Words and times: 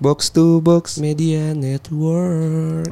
Box 0.00 0.32
to 0.32 0.64
box. 0.64 0.96
Media 0.96 1.52
Network. 1.52 2.88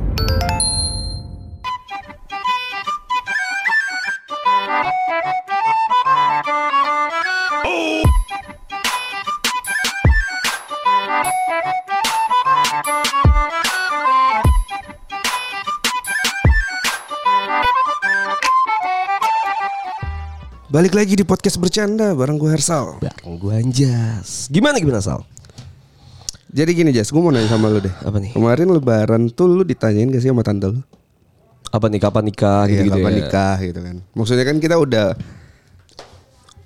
Balik 20.68 20.92
lagi 20.92 21.16
di 21.16 21.24
podcast 21.24 21.56
bercanda 21.56 22.12
bareng 22.12 22.36
gue 22.36 22.52
Hersal. 22.52 23.00
Bareng 23.00 23.40
gua 23.40 23.56
Anjas. 23.64 24.52
Gimana 24.52 24.76
gimana 24.76 25.00
Sal? 25.00 25.24
Jadi 26.58 26.70
gini 26.74 26.90
Jas, 26.90 27.14
gue 27.14 27.22
mau 27.22 27.30
nanya 27.30 27.46
sama 27.46 27.70
lu 27.70 27.78
deh. 27.78 27.94
Apa 28.02 28.18
nih? 28.18 28.34
Kemarin 28.34 28.66
lebaran 28.74 29.22
tuh 29.30 29.46
lu 29.46 29.62
ditanyain 29.62 30.10
gak 30.10 30.18
sih 30.18 30.30
sama 30.34 30.42
tante 30.42 30.66
lu? 30.66 30.82
Apa 31.70 31.86
nih 31.86 32.02
kapan 32.02 32.24
nikah 32.26 32.66
Iya, 32.66 32.82
gitu, 32.82 32.98
kapan 32.98 33.12
ya? 33.12 33.18
nikah 33.22 33.56
gitu 33.62 33.78
kan. 33.78 33.96
Maksudnya 34.10 34.42
kan 34.42 34.56
kita 34.58 34.74
udah 34.74 35.14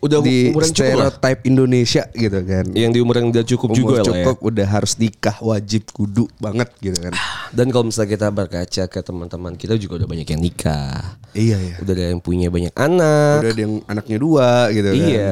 Udah 0.02 0.18
di 0.18 0.50
umuran 0.50 0.66
cukup 0.66 0.82
lah. 0.98 1.14
stereotype 1.14 1.40
Indonesia 1.46 2.02
gitu 2.10 2.38
kan. 2.42 2.64
Yang 2.74 2.90
di 2.90 2.98
umur 3.04 3.14
yang 3.20 3.28
udah 3.30 3.44
cukup 3.46 3.68
Umur 3.70 3.78
juga 3.78 3.92
lah 3.92 4.02
ya. 4.02 4.06
cukup 4.10 4.36
udah 4.42 4.66
harus 4.66 4.92
nikah 4.98 5.36
wajib 5.38 5.82
kudu 5.92 6.24
banget 6.40 6.68
gitu 6.80 6.98
kan. 6.98 7.12
Dan 7.54 7.70
kalau 7.70 7.84
misalnya 7.86 8.10
kita 8.10 8.26
berkaca 8.32 8.82
ke 8.88 8.98
teman-teman 8.98 9.52
kita 9.54 9.78
juga 9.78 10.02
udah 10.02 10.08
banyak 10.08 10.26
yang 10.26 10.40
nikah. 10.42 11.20
iya 11.36 11.54
iya. 11.60 11.74
Udah 11.78 11.92
ada 11.92 12.04
yang 12.10 12.18
punya 12.18 12.48
banyak 12.48 12.74
anak. 12.74 13.46
Udah 13.46 13.52
ada 13.52 13.62
yang 13.62 13.74
anaknya 13.86 14.16
dua 14.18 14.50
gitu 14.72 14.88
kan. 14.90 14.96
Iya. 14.98 15.30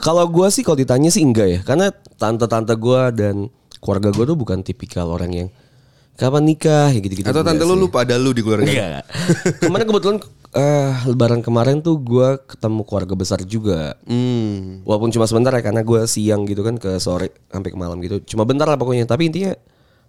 Kalau 0.00 0.24
gua 0.26 0.48
sih 0.48 0.64
kalau 0.64 0.80
ditanya 0.80 1.12
sih 1.12 1.20
enggak 1.20 1.46
ya, 1.46 1.60
karena 1.60 1.92
tante-tante 2.16 2.72
gua 2.74 3.12
dan 3.12 3.46
keluarga 3.80 4.12
gua 4.12 4.24
tuh 4.28 4.38
bukan 4.38 4.60
tipikal 4.60 5.08
orang 5.10 5.32
yang 5.32 5.48
kapan 6.20 6.44
nikah 6.44 6.92
ya 6.92 7.00
gitu-gitu. 7.00 7.24
Atau 7.24 7.40
tante 7.40 7.64
lu 7.64 7.74
lupa 7.80 8.04
ada 8.04 8.20
lu 8.20 8.36
di 8.36 8.44
keluarga. 8.44 8.68
Enggak. 8.68 9.04
Kemarin 9.64 9.84
kebetulan 9.88 10.16
eh, 10.52 10.92
lebaran 11.08 11.40
kemarin 11.40 11.80
tuh 11.80 11.96
gua 11.96 12.36
ketemu 12.44 12.84
keluarga 12.84 13.14
besar 13.16 13.40
juga. 13.48 13.96
Hmm. 14.04 14.84
Walaupun 14.84 15.08
cuma 15.16 15.24
sebentar 15.24 15.56
ya 15.56 15.64
karena 15.64 15.80
gua 15.80 16.04
siang 16.04 16.44
gitu 16.44 16.60
kan 16.60 16.76
ke 16.76 17.00
sore 17.00 17.32
sampai 17.48 17.72
ke 17.72 17.78
malam 17.80 17.96
gitu. 18.04 18.20
Cuma 18.36 18.44
bentar 18.44 18.68
lah 18.68 18.76
pokoknya. 18.76 19.08
Tapi 19.08 19.32
intinya 19.32 19.56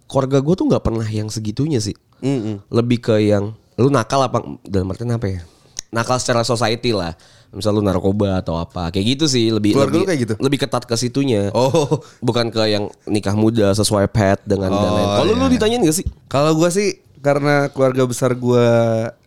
keluarga 0.04 0.44
gua 0.44 0.54
tuh 0.54 0.66
nggak 0.68 0.84
pernah 0.84 1.08
yang 1.08 1.32
segitunya 1.32 1.80
sih. 1.80 1.96
Mm-mm. 2.20 2.68
Lebih 2.68 2.98
ke 3.00 3.16
yang 3.24 3.56
lu 3.80 3.88
nakal 3.88 4.20
apa 4.28 4.44
dalam 4.68 4.92
artian 4.92 5.16
apa 5.16 5.26
ya? 5.32 5.40
Nakal 5.88 6.20
secara 6.20 6.44
society 6.44 6.92
lah. 6.92 7.16
Misal 7.52 7.72
lu 7.72 7.80
narkoba 7.80 8.38
atau 8.38 8.56
apa. 8.56 8.88
Kayak 8.88 9.06
gitu 9.12 9.24
sih 9.26 9.48
lebih 9.48 9.72
Keluarga 9.72 9.92
lu 9.92 9.96
lebih, 9.98 10.08
kayak 10.08 10.20
gitu? 10.20 10.34
lebih 10.36 10.58
ketat 10.58 10.82
ke 10.82 10.94
situnya. 10.94 11.52
Oh, 11.52 12.00
Bukan 12.18 12.48
ke 12.48 12.64
yang 12.66 12.88
nikah 13.04 13.32
muda 13.32 13.70
sesuai 13.72 14.08
pet 14.08 14.40
dengan 14.42 14.70
dan 14.70 14.80
Oh, 14.82 14.94
lain. 14.94 15.08
Kalau 15.14 15.32
lu 15.34 15.44
iya. 15.44 15.52
ditanyain 15.52 15.82
gak 15.82 15.94
sih? 15.94 16.06
kalau 16.26 16.52
gua 16.52 16.68
sih 16.68 16.88
karena 17.18 17.68
keluarga 17.68 18.02
besar 18.02 18.34
gua 18.34 18.66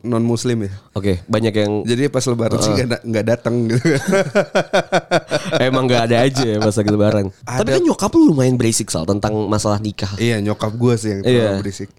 non 0.02 0.20
muslim 0.20 0.58
ya. 0.62 0.74
Oke, 0.92 1.24
banyak 1.24 1.54
yang 1.54 1.72
Jadi 1.82 2.10
pas 2.10 2.26
lebaran 2.26 2.58
sih 2.58 2.74
nggak 2.76 3.02
nggak 3.04 3.26
datang 3.26 3.56
gitu. 3.66 3.80
Emang 5.62 5.86
gak 5.86 6.10
ada 6.10 6.18
aja 6.22 6.44
ya 6.46 6.58
pas 6.60 6.74
lagi 6.74 6.90
lebaran. 6.90 7.26
Tapi 7.40 7.70
kan 7.72 7.82
nyokap 7.82 8.12
lu 8.12 8.32
lumayan 8.32 8.56
basic 8.56 8.90
soal 8.90 9.06
tentang 9.06 9.32
masalah 9.46 9.78
nikah. 9.78 10.12
iya 10.18 10.40
nyokap 10.40 10.74
gua 10.74 10.96
sih 10.96 11.14
yang 11.14 11.22
terlalu 11.22 11.40
Iya. 11.40 11.52
berisik. 11.62 11.90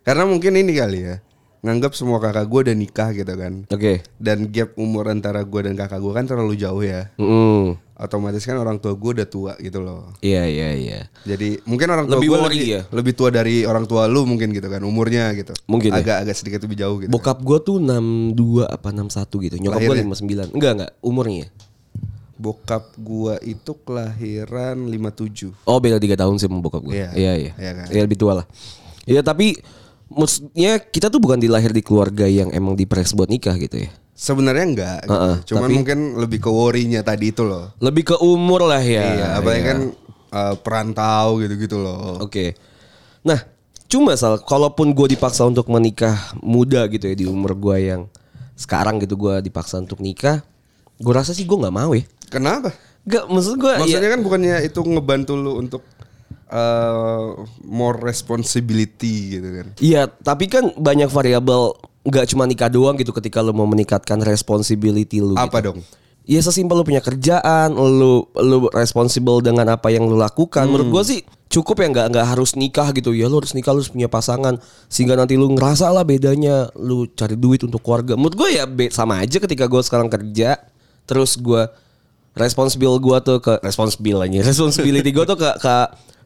Karena 0.00 0.24
mungkin 0.24 0.52
ini 0.54 0.72
kali 0.72 0.98
ya. 1.02 1.16
Nganggap 1.60 1.92
semua 1.92 2.16
kakak 2.24 2.48
gua 2.48 2.60
udah 2.64 2.76
nikah 2.76 3.12
gitu 3.12 3.32
kan. 3.36 3.68
Oke. 3.68 4.00
Dan 4.16 4.48
gap 4.48 4.72
umur 4.80 5.12
antara 5.12 5.44
gua 5.44 5.68
dan 5.68 5.76
kakak 5.76 6.00
gua 6.00 6.16
kan 6.16 6.24
terlalu 6.24 6.56
jauh 6.56 6.80
ya. 6.80 7.12
Mm. 7.20 7.76
Otomatis 8.00 8.48
kan 8.48 8.56
orang 8.56 8.80
tua 8.80 8.96
gua 8.96 9.12
udah 9.20 9.28
tua 9.28 9.52
gitu 9.60 9.84
loh. 9.84 10.08
Iya 10.24 10.48
iya 10.48 10.68
iya. 10.72 11.00
Jadi 11.28 11.60
mungkin 11.68 11.92
orang 11.92 12.08
tua 12.08 12.16
Lebih 12.16 12.28
gua 12.32 12.38
worry 12.48 12.56
lebih, 12.56 12.68
ya? 12.72 12.82
lebih 12.88 13.12
tua 13.12 13.28
dari 13.28 13.68
orang 13.68 13.84
tua 13.84 14.08
lu 14.08 14.24
mungkin 14.24 14.56
gitu 14.56 14.72
kan 14.72 14.80
umurnya 14.80 15.36
gitu. 15.36 15.52
Mungkin 15.68 15.92
ya? 15.92 16.00
agak 16.00 16.16
agak 16.24 16.36
sedikit 16.40 16.64
lebih 16.64 16.80
jauh 16.80 16.96
gitu. 16.96 17.12
Bokap 17.12 17.44
gue 17.44 17.58
tuh 17.60 17.76
62 17.76 18.64
apa 18.64 18.88
61 18.88 19.44
gitu. 19.44 19.56
Nyokap 19.60 19.80
gue 19.84 19.94
Lahirnya? 20.00 20.48
59. 20.48 20.56
Enggak 20.56 20.72
enggak, 20.80 20.92
umurnya. 21.04 21.46
Bokap 22.40 22.96
gua 22.96 23.36
itu 23.44 23.76
kelahiran 23.84 24.80
57. 24.88 25.52
Oh, 25.68 25.76
beda 25.76 26.00
3 26.00 26.16
tahun 26.16 26.40
sih 26.40 26.48
sama 26.48 26.64
bokap 26.64 26.88
gue. 26.88 26.96
Iya. 26.96 27.12
Iya 27.12 27.52
iya. 27.52 27.52
Kan? 27.84 27.86
Iya 27.92 28.00
lebih 28.08 28.16
tua 28.16 28.40
lah. 28.40 28.46
Iya 29.04 29.20
tapi 29.20 29.60
maksudnya 30.10 30.82
kita 30.82 31.08
tuh 31.08 31.22
bukan 31.22 31.38
dilahir 31.38 31.70
di 31.70 31.80
keluarga 31.80 32.26
yang 32.26 32.50
emang 32.50 32.74
dipres 32.74 33.14
buat 33.14 33.30
nikah 33.30 33.54
gitu 33.56 33.86
ya. 33.86 33.90
Sebenarnya 34.12 34.64
enggak 34.66 34.98
gitu. 35.06 35.14
Heeh, 35.16 35.36
Cuman 35.48 35.62
tapi- 35.64 35.76
mungkin 35.80 35.98
lebih 36.20 36.38
ke 36.44 36.50
worry-nya 36.52 37.00
tadi 37.00 37.32
itu 37.32 37.40
loh. 37.40 37.72
Lebih 37.80 38.12
ke 38.12 38.16
umur 38.20 38.68
lah 38.68 38.82
ya. 38.82 39.04
iya, 39.16 39.28
apalagi 39.40 39.62
Iya. 39.64 39.70
kan 39.72 39.78
uh, 40.30 40.54
perantau 40.60 41.40
gitu-gitu 41.40 41.80
loh. 41.80 42.20
Oke. 42.20 42.52
Nah, 43.24 43.40
cuma 43.88 44.12
sal, 44.14 44.42
kalaupun 44.44 44.92
gue 44.92 45.16
dipaksa 45.16 45.48
untuk 45.48 45.72
menikah 45.72 46.36
muda 46.44 46.84
gitu 46.92 47.08
ya 47.08 47.16
di 47.16 47.24
umur 47.24 47.56
gue 47.56 47.76
yang 47.80 48.02
sekarang 48.54 49.00
gitu 49.00 49.16
gue 49.16 49.40
dipaksa 49.40 49.80
untuk 49.80 50.04
nikah, 50.04 50.44
gue 51.00 51.12
rasa 51.16 51.32
sih 51.32 51.48
gue 51.48 51.56
nggak 51.56 51.72
mau 51.72 51.96
ya. 51.96 52.04
Kenapa? 52.28 52.76
Gak, 53.08 53.24
maksud 53.26 53.56
gue 53.56 53.72
Maksudnya 53.80 54.12
kan 54.12 54.20
bukannya 54.20 54.56
itu 54.60 54.84
ngebantu 54.84 55.32
lu 55.32 55.56
untuk 55.56 55.80
uh, 56.50 57.46
more 57.64 57.96
responsibility 58.02 59.38
gitu 59.38 59.48
kan. 59.48 59.66
Iya, 59.78 60.02
tapi 60.10 60.50
kan 60.50 60.74
banyak 60.76 61.08
variabel 61.08 61.78
nggak 62.00 62.26
cuma 62.32 62.48
nikah 62.48 62.72
doang 62.72 62.96
gitu 62.96 63.12
ketika 63.12 63.44
lu 63.44 63.52
mau 63.52 63.68
meningkatkan 63.68 64.20
responsibility 64.24 65.22
lu. 65.22 65.36
Apa 65.36 65.60
gitu. 65.60 65.66
dong? 65.72 65.78
Ya 66.28 66.40
sesimpel 66.44 66.78
lu 66.78 66.84
punya 66.86 67.02
kerjaan, 67.02 67.74
lu 67.74 68.28
lu 68.38 68.70
responsible 68.70 69.42
dengan 69.42 69.66
apa 69.72 69.90
yang 69.90 70.06
lu 70.06 70.14
lakukan. 70.14 70.68
Menurut 70.68 70.88
gua 70.92 71.02
sih 71.02 71.26
cukup 71.50 71.82
ya 71.82 71.86
nggak 71.90 72.06
nggak 72.14 72.26
harus 72.36 72.54
nikah 72.54 72.88
gitu 72.94 73.10
ya. 73.16 73.26
Lu 73.26 73.42
harus 73.42 73.52
nikah 73.56 73.74
lu 73.74 73.82
harus 73.82 73.90
punya 73.90 74.06
pasangan 74.06 74.60
sehingga 74.86 75.18
nanti 75.18 75.34
lu 75.34 75.50
ngerasa 75.52 75.90
lah 75.90 76.06
bedanya 76.06 76.70
lu 76.78 77.10
cari 77.12 77.34
duit 77.34 77.66
untuk 77.66 77.82
keluarga. 77.82 78.14
Menurut 78.14 78.36
gua 78.36 78.48
ya 78.48 78.64
sama 78.94 79.20
aja 79.20 79.42
ketika 79.42 79.66
gua 79.66 79.82
sekarang 79.82 80.06
kerja 80.06 80.60
terus 81.04 81.34
gua 81.34 81.72
responsible 82.38 82.94
gua 83.02 83.18
tuh 83.18 83.42
ke 83.42 83.58
responsible 83.66 84.22
aja. 84.22 84.40
Responsibility 84.54 85.10
gua 85.10 85.26
tuh 85.26 85.40
ke, 85.40 85.50
ke 85.58 85.74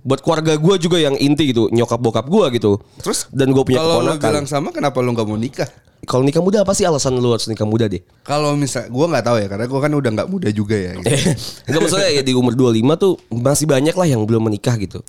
buat 0.04 0.20
keluarga 0.20 0.54
gua 0.60 0.76
juga 0.76 1.00
yang 1.00 1.16
inti 1.16 1.50
gitu, 1.50 1.72
nyokap 1.72 1.96
bokap 1.96 2.28
gua 2.28 2.52
gitu. 2.52 2.76
Terus 3.00 3.24
dan 3.32 3.50
gue 3.56 3.64
punya 3.64 3.80
Kalau 3.80 4.04
keponakan. 4.04 4.30
bilang 4.30 4.46
sama 4.46 4.68
kenapa 4.68 5.00
lu 5.00 5.16
nggak 5.16 5.26
mau 5.26 5.40
nikah? 5.40 5.68
Kalau 6.04 6.20
nikah 6.20 6.44
muda 6.44 6.60
apa 6.60 6.76
sih 6.76 6.84
alasan 6.84 7.16
lu 7.16 7.32
harus 7.32 7.48
nikah 7.48 7.64
muda 7.64 7.88
deh? 7.88 8.04
Kalau 8.28 8.52
misal 8.52 8.92
gua 8.92 9.08
nggak 9.08 9.24
tahu 9.24 9.36
ya 9.40 9.46
karena 9.48 9.64
gua 9.64 9.80
kan 9.80 9.92
udah 9.96 10.10
nggak 10.12 10.28
muda 10.28 10.48
juga 10.52 10.76
ya. 10.76 10.92
Gitu. 11.00 11.08
Enggak 11.72 11.80
maksudnya 11.80 12.10
ya 12.12 12.22
di 12.22 12.32
umur 12.36 12.52
25 12.52 12.84
tuh 13.00 13.12
masih 13.32 13.64
banyak 13.64 13.96
lah 13.96 14.06
yang 14.06 14.20
belum 14.28 14.44
menikah 14.44 14.76
gitu. 14.76 15.00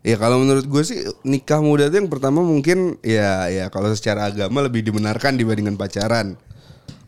Ya 0.00 0.16
kalau 0.16 0.40
menurut 0.40 0.64
gue 0.64 0.80
sih 0.80 1.04
nikah 1.28 1.60
muda 1.60 1.92
itu 1.92 2.00
yang 2.00 2.08
pertama 2.08 2.40
mungkin 2.40 2.96
ya 3.04 3.52
ya 3.52 3.68
kalau 3.68 3.92
secara 3.92 4.32
agama 4.32 4.64
lebih 4.64 4.80
dibenarkan 4.80 5.36
dibandingkan 5.36 5.76
pacaran. 5.76 6.40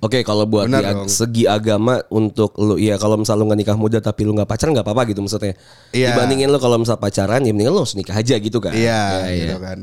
Oke, 0.03 0.21
kalau 0.21 0.43
buat 0.45 0.67
Benar 0.67 0.83
di 0.83 0.87
ag- 0.91 0.97
dong. 0.99 1.09
segi 1.09 1.45
agama 1.47 2.03
untuk 2.11 2.59
lu 2.59 2.75
ya 2.75 2.99
kalau 2.99 3.15
misal 3.15 3.39
lu 3.39 3.47
nggak 3.47 3.61
nikah 3.61 3.79
muda 3.79 3.99
tapi 3.99 4.27
lu 4.27 4.35
nggak 4.35 4.45
pacaran 4.45 4.75
nggak 4.75 4.83
apa-apa 4.83 5.03
gitu 5.07 5.23
maksudnya. 5.23 5.55
Iya. 5.91 6.11
Dibandingin 6.11 6.51
lu 6.51 6.59
kalau 6.59 6.77
misal 6.77 6.99
pacaran 6.99 7.39
ya 7.41 7.51
mendingan 7.51 7.71
lu 7.71 7.81
harus 7.81 7.95
nikah 7.95 8.13
aja 8.13 8.35
gitu 8.35 8.59
kan. 8.59 8.75
Iya, 8.75 9.23
Ya, 9.23 9.31
gitu 9.31 9.55
iya. 9.55 9.63
kan. 9.63 9.79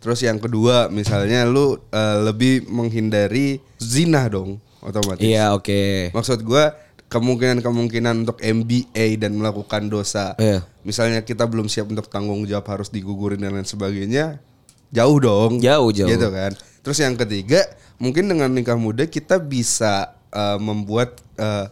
Terus 0.00 0.18
yang 0.20 0.36
kedua 0.36 0.88
misalnya 0.88 1.46
lu 1.46 1.78
eh, 1.86 2.18
lebih 2.20 2.66
menghindari 2.66 3.62
zina 3.76 4.26
dong 4.26 4.58
otomatis. 4.80 5.22
Iya, 5.22 5.54
oke. 5.54 6.10
Maksud 6.10 6.42
gua 6.42 6.74
kemungkinan-kemungkinan 7.06 8.14
untuk 8.20 8.38
MBA 8.38 9.16
dan 9.16 9.34
melakukan 9.34 9.86
dosa. 9.86 10.34
Iya. 10.34 10.66
Misalnya 10.82 11.20
kita 11.20 11.44
belum 11.44 11.66
siap 11.66 11.86
untuk 11.86 12.06
tanggung 12.06 12.42
jawab 12.42 12.66
harus 12.68 12.88
digugurin 12.88 13.38
dan 13.38 13.52
lain 13.52 13.62
sebagainya. 13.64 14.42
Jauh 14.90 15.18
dong. 15.18 15.58
Jauh, 15.58 15.90
jauh. 15.90 16.08
Gitu 16.08 16.28
kan. 16.28 16.52
Terus 16.80 16.98
yang 16.98 17.14
ketiga, 17.14 17.62
mungkin 17.96 18.26
dengan 18.26 18.50
nikah 18.50 18.74
muda 18.74 19.04
kita 19.04 19.38
bisa 19.38 20.10
eh, 20.28 20.58
membuat 20.58 21.18
eh, 21.34 21.66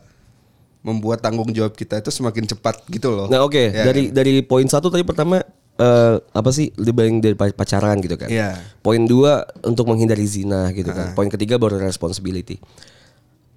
membuat 0.78 1.20
tanggung 1.20 1.50
jawab 1.50 1.74
kita 1.74 1.98
itu 1.98 2.08
semakin 2.08 2.46
cepat 2.46 2.86
gitu 2.86 3.10
loh. 3.10 3.26
Nah, 3.26 3.42
oke, 3.42 3.58
Ya 3.58 3.84
dari 3.84 4.08
dari 4.08 4.40
poin 4.40 4.64
satu 4.64 4.88
tadi 4.88 5.02
pertama 5.02 5.42
eh, 5.74 6.14
apa 6.22 6.50
sih 6.50 6.70
dibanding 6.72 7.18
dari 7.20 7.34
pa- 7.34 7.50
pacaran 7.50 7.98
gitu 7.98 8.14
kan. 8.14 8.30
Iya. 8.30 8.56
Poin 8.78 9.02
dua 9.02 9.42
untuk 9.62 9.86
menghindari 9.86 10.24
zina 10.24 10.70
gitu 10.70 10.90
kan. 10.90 11.12
Poin 11.12 11.28
ketiga 11.28 11.58
baru 11.58 11.76
responsibility. 11.76 12.56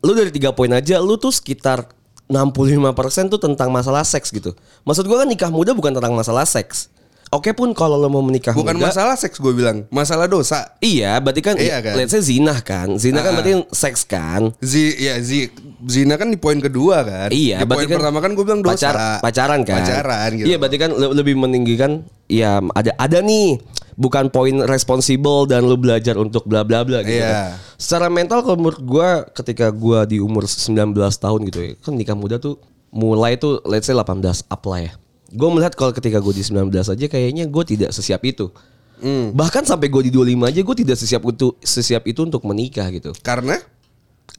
Lu 0.02 0.18
dari 0.18 0.34
tiga 0.34 0.50
poin 0.50 0.74
aja 0.74 0.98
lu 0.98 1.14
tuh 1.16 1.30
sekitar 1.30 1.86
65% 2.26 3.28
tuh 3.28 3.38
tentang 3.38 3.70
masalah 3.70 4.02
seks 4.02 4.32
gitu. 4.32 4.56
Maksud 4.82 5.06
gua 5.06 5.22
kan 5.22 5.30
nikah 5.30 5.52
muda 5.52 5.76
bukan 5.76 5.94
tentang 5.94 6.16
masalah 6.16 6.48
seks. 6.48 6.88
Oke 7.32 7.56
pun 7.56 7.72
kalau 7.72 7.96
lo 7.96 8.06
mau 8.06 8.20
menikah 8.20 8.52
Bukan 8.52 8.76
muda 8.76 8.92
masalah 8.92 9.16
seks 9.16 9.40
gue 9.40 9.56
bilang, 9.56 9.88
masalah 9.88 10.28
dosa. 10.28 10.76
Iya, 10.78 11.16
berarti 11.18 11.40
kan, 11.40 11.56
Iya 11.56 11.80
kan? 11.80 11.96
let's 11.96 12.12
say 12.12 12.20
zina 12.20 12.60
kan. 12.60 13.00
Zina 13.00 13.20
kan 13.20 13.32
Ah. 13.32 13.36
berarti 13.40 13.72
seks 13.72 14.04
kan. 14.04 14.52
Zi, 14.60 15.00
ya 15.00 15.16
zi, 15.18 15.48
zina 15.82 16.16
kan 16.16 16.28
di 16.28 16.36
poin 16.36 16.60
kedua 16.60 17.02
kan. 17.02 17.32
Iya, 17.32 17.58
di 17.58 17.66
berarti 17.66 17.72
poin 17.78 17.88
kan 17.88 17.98
pertama 17.98 18.20
kan 18.20 18.32
gue 18.34 18.44
bilang 18.44 18.60
dosa. 18.60 18.76
pacar- 18.76 19.00
pacaran 19.24 19.64
kan. 19.64 19.80
Pacaran 19.80 20.30
gitu. 20.36 20.46
Iya, 20.46 20.58
berarti 20.58 20.78
kan 20.78 20.92
le- 20.92 21.16
lebih 21.16 21.36
meninggikan 21.38 21.92
ya 22.28 22.60
ada 22.70 22.92
ada 22.98 23.20
nih 23.20 23.64
bukan 23.94 24.28
poin 24.28 24.68
responsible 24.68 25.46
dan 25.46 25.64
lu 25.64 25.76
belajar 25.76 26.16
untuk 26.16 26.44
bla 26.44 26.68
bla 26.68 26.84
bla 26.84 27.00
gitu. 27.00 27.16
Iya. 27.16 27.32
kan. 27.32 27.48
Secara 27.80 28.08
mental 28.08 28.44
kalau 28.44 28.60
menurut 28.60 28.82
gua 28.82 29.24
ketika 29.32 29.72
gua 29.72 30.04
di 30.04 30.20
umur 30.20 30.44
19 30.44 30.92
tahun 31.16 31.48
gitu 31.48 31.60
ya, 31.62 31.72
kan 31.80 31.96
nikah 31.96 32.14
muda 32.14 32.38
tuh 32.38 32.60
mulai 32.92 33.36
tuh 33.36 33.64
let's 33.64 33.88
say 33.88 33.96
18 33.96 34.20
up 34.44 34.62
lah 34.68 34.80
ya. 34.82 34.92
Gue 35.32 35.50
melihat 35.52 35.74
kalau 35.74 35.96
ketika 35.96 36.20
gue 36.20 36.34
di 36.36 36.44
19 36.44 36.68
aja 36.72 37.06
kayaknya 37.08 37.48
gue 37.48 37.64
tidak 37.64 37.92
sesiap 37.96 38.22
itu. 38.28 38.52
Hmm. 39.02 39.34
Bahkan 39.34 39.66
sampai 39.66 39.90
gue 39.90 40.08
di 40.08 40.12
25 40.14 40.52
aja 40.52 40.60
gue 40.62 40.76
tidak 40.78 40.98
sesiap 41.00 41.22
untuk 41.26 41.58
sesiap 41.64 42.06
itu 42.06 42.22
untuk 42.28 42.46
menikah 42.46 42.88
gitu. 42.94 43.16
Karena 43.26 43.58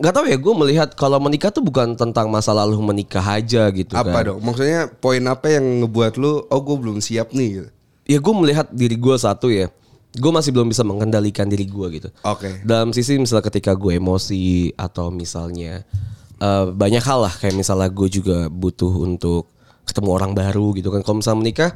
Gak 0.00 0.18
tau 0.18 0.24
ya 0.24 0.40
gue 0.40 0.54
melihat 0.56 0.88
kalau 0.96 1.20
menikah 1.20 1.52
tuh 1.52 1.60
bukan 1.60 1.92
tentang 1.92 2.32
masa 2.32 2.56
lalu 2.56 2.80
menikah 2.80 3.20
aja 3.20 3.68
gitu 3.68 3.92
apa 3.92 4.08
kan. 4.08 4.22
dong? 4.32 4.40
Maksudnya 4.40 4.88
poin 4.88 5.20
apa 5.28 5.52
yang 5.52 5.84
ngebuat 5.84 6.16
lu 6.16 6.48
oh 6.48 6.60
gue 6.64 6.76
belum 6.80 7.04
siap 7.04 7.36
nih 7.36 7.48
gitu. 7.60 7.68
Ya 8.08 8.18
gue 8.18 8.34
melihat 8.34 8.66
diri 8.72 8.96
gue 8.96 9.16
satu 9.20 9.52
ya. 9.52 9.68
Gue 10.16 10.32
masih 10.32 10.50
belum 10.50 10.72
bisa 10.72 10.80
mengendalikan 10.80 11.44
diri 11.44 11.68
gue 11.68 11.86
gitu. 12.00 12.08
Oke. 12.24 12.64
Dalam 12.64 12.96
sisi 12.96 13.20
misalnya 13.20 13.44
ketika 13.52 13.76
gue 13.76 14.00
emosi 14.00 14.72
atau 14.80 15.12
misalnya 15.12 15.84
eh, 16.40 16.64
banyak 16.72 17.04
hal 17.04 17.28
lah 17.28 17.34
kayak 17.36 17.52
misalnya 17.52 17.92
gue 17.92 18.08
juga 18.08 18.48
butuh 18.48 18.92
untuk 18.96 19.51
ketemu 19.84 20.11
orang 20.12 20.32
baru 20.32 20.73
gitu 20.76 20.88
kan. 20.93 21.00
Kalau 21.02 21.20
misalnya 21.20 21.40
menikah, 21.40 21.70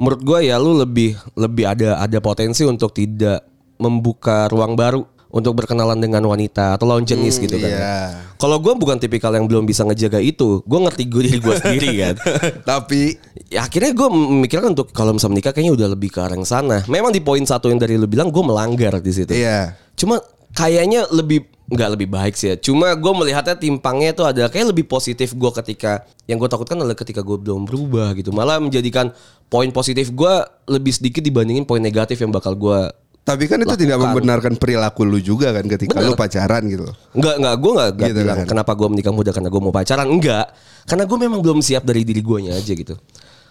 menurut 0.00 0.20
gue 0.20 0.38
ya 0.50 0.56
lu 0.58 0.76
lebih 0.78 1.16
lebih 1.36 1.64
ada 1.66 2.00
ada 2.00 2.18
potensi 2.18 2.66
untuk 2.66 2.94
tidak 2.94 3.44
membuka 3.78 4.46
ruang 4.50 4.78
baru 4.78 5.02
untuk 5.32 5.56
berkenalan 5.56 5.96
dengan 5.96 6.20
wanita 6.28 6.76
atau 6.76 6.84
lawan 6.84 7.08
jenis 7.08 7.40
gitu 7.40 7.56
kan. 7.56 7.70
ya. 7.72 7.78
iya. 7.80 8.00
Kalau 8.36 8.60
gue 8.60 8.76
bukan 8.76 9.00
tipikal 9.00 9.32
yang 9.32 9.48
belum 9.48 9.64
bisa 9.64 9.80
ngejaga 9.80 10.20
itu, 10.20 10.60
gue 10.60 10.78
ngerti 10.84 11.08
gue 11.08 11.22
diri 11.24 11.38
gue 11.40 11.54
sendiri 11.56 11.90
kan. 12.04 12.14
Tapi 12.70 13.16
Ya 13.52 13.68
akhirnya 13.68 13.92
gue 13.92 14.08
memikirkan 14.08 14.72
untuk 14.72 14.96
kalau 14.96 15.12
misalnya 15.12 15.36
menikah 15.36 15.52
kayaknya 15.52 15.76
udah 15.76 15.88
lebih 15.92 16.08
ke 16.08 16.24
arah 16.24 16.32
yang 16.32 16.48
sana. 16.48 16.80
Memang 16.88 17.12
di 17.12 17.20
poin 17.20 17.44
satu 17.44 17.68
yang 17.68 17.76
dari 17.76 18.00
lu 18.00 18.08
bilang 18.08 18.32
gue 18.32 18.40
melanggar 18.40 18.96
di 18.96 19.12
situ. 19.12 19.36
iya. 19.36 19.76
Cuma 19.92 20.24
kayaknya 20.52 21.08
lebih 21.10 21.44
nggak 21.72 21.90
lebih 21.96 22.08
baik 22.08 22.34
sih 22.36 22.52
ya. 22.52 22.56
Cuma 22.56 22.92
gue 22.92 23.12
melihatnya 23.16 23.56
timpangnya 23.56 24.12
itu 24.12 24.22
ada 24.22 24.44
kayak 24.46 24.76
lebih 24.76 24.84
positif 24.84 25.32
gue 25.32 25.50
ketika 25.56 26.04
yang 26.26 26.36
gue 26.36 26.44
takutkan 26.44 26.76
adalah 26.76 26.92
ketika 26.92 27.24
gue 27.24 27.40
belum 27.40 27.64
berubah 27.64 28.12
gitu. 28.12 28.28
Malah 28.28 28.60
menjadikan 28.60 29.08
poin 29.48 29.72
positif 29.72 30.12
gue 30.12 30.34
lebih 30.68 30.92
sedikit 30.92 31.24
dibandingin 31.24 31.64
poin 31.64 31.80
negatif 31.80 32.20
yang 32.20 32.28
bakal 32.28 32.52
gue 32.52 32.92
Tapi 33.22 33.46
kan 33.46 33.54
itu 33.56 33.78
tidak 33.78 34.02
membenarkan 34.02 34.58
perilaku 34.58 35.06
lu 35.06 35.22
juga 35.22 35.54
kan 35.54 35.62
ketika 35.62 35.94
Bener. 35.94 36.10
lu 36.10 36.18
pacaran 36.18 36.66
gitu. 36.66 36.90
Enggak, 37.14 37.34
enggak, 37.38 37.54
gue 37.54 37.70
enggak, 37.70 37.88
enggak 37.94 38.08
Gitu 38.10 38.18
bilang 38.18 38.38
kan. 38.42 38.46
kenapa 38.50 38.72
gue 38.74 38.88
menikah 38.90 39.12
muda 39.14 39.30
karena 39.30 39.46
gue 39.46 39.62
mau 39.62 39.70
pacaran, 39.70 40.06
enggak. 40.10 40.46
Karena 40.84 41.04
gue 41.06 41.18
memang 41.22 41.38
belum 41.38 41.58
siap 41.62 41.86
dari 41.86 42.02
diri 42.02 42.18
guanya 42.18 42.58
aja 42.58 42.72
gitu. 42.74 42.98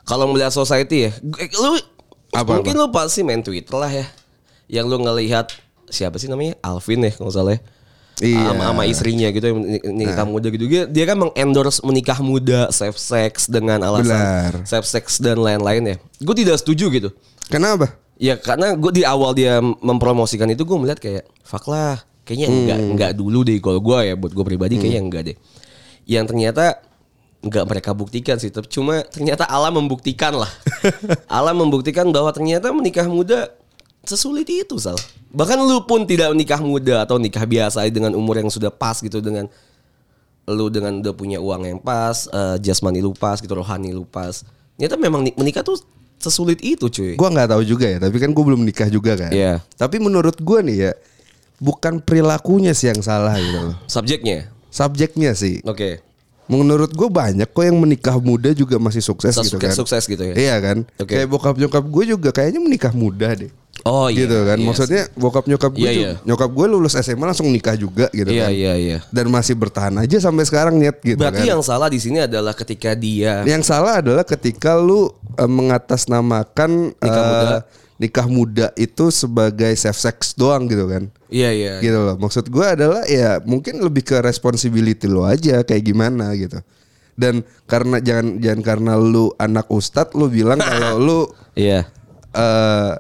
Kalau 0.04 0.28
melihat 0.28 0.52
society 0.52 1.08
ya, 1.08 1.12
gue- 1.16 1.56
lu 1.56 1.80
Apa, 2.36 2.60
mungkin 2.60 2.76
lu 2.76 2.92
pasti 2.92 3.24
main 3.24 3.40
Twitter 3.40 3.72
lah 3.72 3.88
ya. 3.88 4.04
Yang 4.68 4.86
lu 4.92 4.98
ngelihat 5.08 5.56
siapa 5.92 6.18
sih 6.18 6.32
namanya? 6.32 6.58
Alvin 6.64 7.06
ya 7.06 7.12
kalau 7.14 7.30
nggak 7.30 7.38
salah 7.38 7.54
ya. 7.54 7.62
Iya. 8.22 8.54
Sama, 8.54 8.64
sama 8.70 8.84
istrinya 8.86 9.28
gitu 9.34 9.46
yang 9.50 9.60
nikah 9.98 10.28
muda 10.30 10.48
gitu. 10.54 10.66
Dia, 10.70 10.84
dia 10.86 11.06
kan 11.10 11.18
mengendorse 11.18 11.82
menikah 11.82 12.20
muda, 12.22 12.70
safe 12.70 12.98
sex 13.00 13.50
dengan 13.50 13.82
alasan 13.82 14.14
Benar. 14.14 14.54
safe 14.70 14.86
sex 14.86 15.18
dan 15.18 15.42
lain-lain 15.42 15.84
ya. 15.84 15.96
Gue 16.22 16.36
tidak 16.38 16.62
setuju 16.62 16.94
gitu. 16.94 17.10
Kenapa? 17.50 17.98
Ya 18.22 18.38
karena 18.38 18.78
gue 18.78 18.92
di 18.94 19.04
awal 19.04 19.34
dia 19.34 19.58
mempromosikan 19.62 20.46
itu 20.54 20.62
gue 20.62 20.78
melihat 20.78 21.02
kayak 21.02 21.26
fuck 21.42 21.66
lah 21.66 21.98
kayaknya 22.22 22.48
enggak 22.54 22.80
enggak 22.80 23.12
dulu 23.18 23.42
deh 23.42 23.58
kalau 23.58 23.82
gue 23.82 23.98
ya 24.06 24.14
buat 24.14 24.32
gue 24.32 24.46
pribadi 24.46 24.78
kayaknya 24.78 25.02
enggak 25.02 25.24
deh. 25.34 25.38
Yang 26.06 26.26
ternyata 26.30 26.66
enggak 27.42 27.66
mereka 27.66 27.92
buktikan 27.98 28.38
sih, 28.38 28.54
tapi 28.54 28.70
cuma 28.70 29.02
ternyata 29.02 29.50
alam 29.50 29.82
membuktikan 29.82 30.38
lah. 30.38 30.52
alam 31.42 31.58
membuktikan 31.58 32.06
bahwa 32.14 32.30
ternyata 32.30 32.70
menikah 32.70 33.10
muda 33.10 33.50
sesulit 34.06 34.46
itu 34.46 34.78
sal. 34.78 34.98
Bahkan 35.32 35.58
lu 35.64 35.80
pun 35.88 36.04
tidak 36.04 36.36
menikah 36.36 36.60
muda 36.60 37.08
atau 37.08 37.16
nikah 37.16 37.48
biasa 37.48 37.88
dengan 37.88 38.12
umur 38.20 38.44
yang 38.44 38.52
sudah 38.52 38.68
pas 38.68 39.00
gitu 39.00 39.24
dengan 39.24 39.48
lu 40.44 40.68
dengan 40.68 41.00
udah 41.00 41.16
punya 41.16 41.40
uang 41.40 41.64
yang 41.64 41.80
pas, 41.80 42.28
eh, 42.28 42.56
jasmani 42.60 43.00
lu 43.00 43.16
pas 43.16 43.40
gitu, 43.40 43.56
rohani 43.56 43.96
lu 43.96 44.04
pas. 44.04 44.44
Ternyata 44.76 45.00
memang 45.00 45.22
ni- 45.24 45.38
menikah 45.40 45.64
tuh 45.64 45.80
sesulit 46.20 46.60
itu 46.60 46.92
cuy. 46.92 47.16
Gua 47.16 47.32
nggak 47.32 47.56
tahu 47.56 47.64
juga 47.64 47.88
ya, 47.88 47.98
tapi 48.04 48.20
kan 48.20 48.36
gue 48.36 48.44
belum 48.44 48.62
nikah 48.68 48.92
juga 48.92 49.16
kan. 49.16 49.32
Iya. 49.32 49.64
Tapi 49.80 50.04
menurut 50.04 50.36
gua 50.44 50.60
nih 50.60 50.78
ya, 50.90 50.92
bukan 51.62 52.04
perilakunya 52.04 52.76
sih 52.76 52.92
yang 52.92 53.00
salah 53.00 53.38
gitu 53.40 53.72
loh. 53.72 53.76
Subjeknya. 53.88 54.52
Subjeknya 54.68 55.32
sih. 55.38 55.64
Oke. 55.64 56.04
Menurut 56.52 56.92
gue 56.92 57.08
banyak 57.08 57.48
kok 57.48 57.64
yang 57.64 57.78
menikah 57.78 58.20
muda 58.20 58.52
juga 58.52 58.76
masih 58.76 59.00
sukses 59.00 59.32
Sukses- 59.32 59.48
gitu 59.48 59.58
kan. 59.58 59.72
sukses 59.72 60.04
gitu 60.04 60.20
ya? 60.22 60.36
Iya 60.36 60.56
kan. 60.60 60.78
Oke. 60.98 61.16
Kayak 61.16 61.28
bokap 61.28 61.56
nyokap 61.56 61.80
gue 61.82 62.04
juga 62.10 62.30
kayaknya 62.30 62.60
menikah 62.60 62.92
muda 62.92 63.32
deh. 63.34 63.48
Oh 63.82 64.06
iya. 64.06 64.22
gitu 64.22 64.38
kan. 64.44 64.58
iya 64.58 64.68
Maksudnya 64.68 65.04
bokap 65.16 65.48
nyokap 65.48 65.72
gue 65.72 65.82
Iya, 65.82 65.92
juga- 65.92 66.06
iya. 66.12 66.14
nyokap 66.22 66.50
gue 66.52 66.66
lulus 66.68 66.94
SMA 66.94 67.24
langsung 67.24 67.50
nikah 67.50 67.74
juga 67.74 68.12
gitu 68.12 68.30
Iya 68.30 68.46
kan. 68.46 68.54
iya 68.54 68.74
iya. 68.76 68.98
Dan 69.10 69.26
masih 69.28 69.56
bertahan 69.56 69.96
aja 69.96 70.18
sampai 70.20 70.44
sekarang 70.44 70.76
niat 70.76 71.00
gitu 71.00 71.18
Berarti 71.18 71.42
kan. 71.42 71.52
yang 71.56 71.62
salah 71.62 71.88
di 71.88 71.98
sini 71.98 72.20
adalah 72.20 72.52
ketika 72.52 72.94
dia 72.94 73.42
Yang 73.42 73.64
salah 73.66 73.98
adalah 73.98 74.22
ketika 74.22 74.76
lu 74.76 75.10
eh, 75.34 75.50
mengatasnamakan 75.50 76.94
Nikah 76.94 77.10
eh, 77.18 77.32
muda. 77.32 77.58
Nikah 78.02 78.26
muda 78.26 78.74
itu 78.74 79.14
sebagai 79.14 79.70
safe 79.78 80.02
sex 80.02 80.34
doang 80.34 80.66
gitu 80.66 80.90
kan. 80.90 81.06
Iya 81.30 81.50
iya. 81.54 81.74
Gitu 81.78 81.94
loh. 82.02 82.18
Maksud 82.18 82.50
gue 82.50 82.66
adalah 82.66 83.06
ya 83.06 83.38
mungkin 83.46 83.78
lebih 83.78 84.02
ke 84.02 84.18
responsibility 84.26 85.06
lo 85.06 85.22
aja 85.22 85.62
kayak 85.62 85.86
gimana 85.86 86.34
gitu. 86.34 86.58
Dan 87.14 87.46
karena 87.70 88.02
jangan 88.02 88.42
jangan 88.42 88.62
karena 88.66 88.94
lu 88.98 89.30
anak 89.38 89.70
ustadz 89.70 90.18
lu 90.18 90.26
bilang 90.34 90.58
kalau 90.66 90.98
lu 90.98 91.20
Iya. 91.54 91.86
eh 92.34 92.94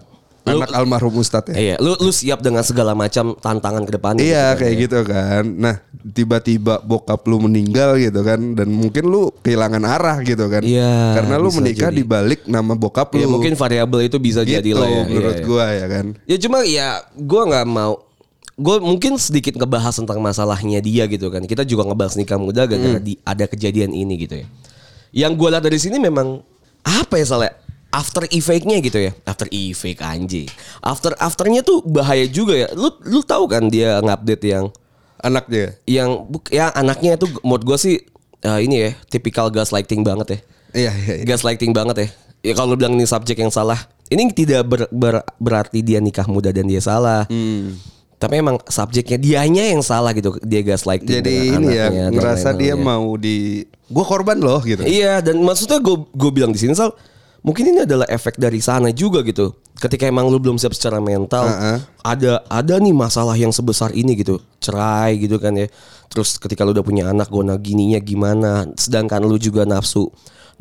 anak 0.45 0.69
almarhum 0.69 1.18
ustadz 1.18 1.50
ya. 1.50 1.57
Iya, 1.57 1.75
lu 1.81 1.97
lu 1.97 2.13
siap 2.13 2.45
dengan 2.45 2.62
segala 2.62 2.94
macam 2.94 3.33
tantangan 3.42 3.81
ke 3.89 3.92
depannya. 3.97 4.21
Iya 4.21 4.45
gitu 4.45 4.54
kan, 4.54 4.59
kayak 4.62 4.74
ya. 4.74 4.81
gitu 4.86 5.00
kan. 5.01 5.44
Nah 5.57 5.75
tiba-tiba 6.03 6.81
bokap 6.81 7.21
lu 7.25 7.38
meninggal 7.39 7.95
gitu 7.95 8.21
kan 8.21 8.57
dan 8.57 8.68
mungkin 8.68 9.06
lu 9.06 9.30
kehilangan 9.42 9.81
arah 9.81 10.18
gitu 10.21 10.50
kan. 10.50 10.65
Iya, 10.65 11.15
Karena 11.15 11.38
lu 11.38 11.53
menikah 11.53 11.89
jadi. 11.89 11.98
di 11.98 12.03
balik 12.03 12.45
nama 12.45 12.74
bokap 12.74 13.13
lu. 13.13 13.21
Ya 13.21 13.27
mungkin 13.27 13.53
variabel 13.53 14.06
itu 14.06 14.18
bisa 14.18 14.42
gitu 14.42 14.57
jadi 14.57 14.71
lah 14.74 14.89
ya. 14.89 15.01
menurut 15.06 15.31
Iya, 15.31 15.38
iya. 15.38 15.45
gua 15.45 15.65
ya 15.69 15.86
kan. 15.88 16.06
Ya 16.25 16.38
cuma 16.38 16.57
ya 16.63 16.88
gue 17.13 17.42
nggak 17.45 17.65
mau 17.65 17.94
gue 18.51 18.77
mungkin 18.77 19.18
sedikit 19.18 19.57
ngebahas 19.57 19.95
tentang 19.95 20.18
masalahnya 20.18 20.77
dia 20.80 21.06
gitu 21.06 21.30
kan. 21.30 21.42
Kita 21.44 21.62
juga 21.62 21.81
ngebahas 21.83 22.13
nikah 22.13 22.38
muda 22.38 22.65
gara-gara 22.65 22.97
Hmm. 22.97 23.04
di- 23.04 23.21
ada 23.21 23.45
kejadian 23.45 23.89
ini 23.89 24.18
gitu 24.19 24.38
ya. 24.38 24.47
Yang 25.12 25.31
gue 25.36 25.47
lihat 25.50 25.63
dari 25.63 25.77
sini 25.77 25.97
memang 25.97 26.42
apa 26.81 27.18
ya 27.18 27.25
salah 27.25 27.51
after 27.89 28.24
effect-nya 28.30 28.80
gitu 28.80 28.97
ya. 28.97 29.12
After 29.24 29.50
effect 29.50 30.00
anjing. 30.00 30.47
After 30.80 31.12
afternya 31.18 31.62
tuh 31.62 31.81
bahaya 31.81 32.24
juga 32.24 32.56
ya. 32.56 32.68
Lu 32.71 32.89
lu 33.04 33.19
tahu 33.19 33.45
kan 33.45 33.65
dia 33.65 33.97
ngupdate 34.00 34.45
yang 34.47 34.69
Anaknya. 35.21 35.77
yang 35.85 36.25
buk- 36.25 36.50
ya 36.50 36.69
anaknya 36.69 37.15
tuh 37.15 37.29
menurut 37.41 37.63
gue 37.63 37.77
sih 37.77 37.95
eh, 38.41 38.59
ini 38.59 38.75
ya 38.79 38.89
tipikal 39.07 39.47
gaslighting 39.47 40.01
banget 40.01 40.27
ya. 40.27 40.39
Iya 40.71 40.91
iya. 40.95 41.13
iya. 41.21 41.25
Gaslighting 41.25 41.71
banget 41.71 41.95
ya. 41.97 42.07
Ya 42.41 42.53
kalau 42.53 42.73
lu 42.73 42.77
bilang 42.77 42.97
ini 42.97 43.06
subjek 43.06 43.38
yang 43.38 43.53
salah, 43.53 43.77
ini 44.07 44.25
tidak 44.31 44.65
ber- 44.65 44.89
ber- 44.89 45.27
berarti 45.38 45.79
dia 45.79 46.01
nikah 46.01 46.25
muda 46.25 46.50
dan 46.50 46.65
dia 46.65 46.81
salah. 46.81 47.30
Hmm. 47.30 47.78
Tapi 48.18 48.37
emang 48.37 48.57
subjeknya 48.63 49.18
dianya 49.18 49.69
yang 49.69 49.81
salah 49.81 50.09
gitu. 50.11 50.37
Dia 50.42 50.61
gaslighting. 50.61 51.21
Jadi 51.21 51.33
dengan 51.49 51.61
ini 51.63 51.73
ya 51.73 51.85
ngerasa 52.09 52.54
dia 52.54 52.73
lain-lainnya. 52.73 52.81
mau 52.81 53.13
di 53.13 53.61
gua 53.85 54.06
korban 54.06 54.37
loh 54.37 54.61
gitu. 54.61 54.81
Iya 54.81 55.21
dan 55.21 55.42
maksudnya 55.42 55.78
gue 55.78 56.01
gue 56.07 56.31
bilang 56.31 56.49
di 56.49 56.57
sini 56.57 56.73
Sal, 56.73 56.94
mungkin 57.42 57.74
ini 57.74 57.86
adalah 57.86 58.07
efek 58.10 58.38
dari 58.38 58.62
sana 58.62 58.90
juga 58.94 59.21
gitu. 59.26 59.54
Ketika 59.81 60.06
emang 60.06 60.30
lu 60.30 60.38
belum 60.38 60.62
siap 60.62 60.78
secara 60.78 61.02
mental, 61.02 61.50
Heeh. 61.50 61.78
ada 62.06 62.45
ada 62.45 62.76
nih 62.78 62.94
masalah 62.94 63.33
yang 63.33 63.50
sebesar 63.50 63.90
ini 63.98 64.14
gitu, 64.14 64.38
cerai 64.62 65.18
gitu 65.18 65.42
kan 65.42 65.57
ya. 65.57 65.66
Terus 66.10 66.38
ketika 66.38 66.62
lu 66.62 66.74
udah 66.78 66.86
punya 66.86 67.10
anak, 67.10 67.33
gona 67.33 67.57
gininya 67.57 67.98
gimana? 67.98 68.69
Sedangkan 68.78 69.26
lu 69.26 69.42
juga 69.42 69.66
nafsu 69.66 70.10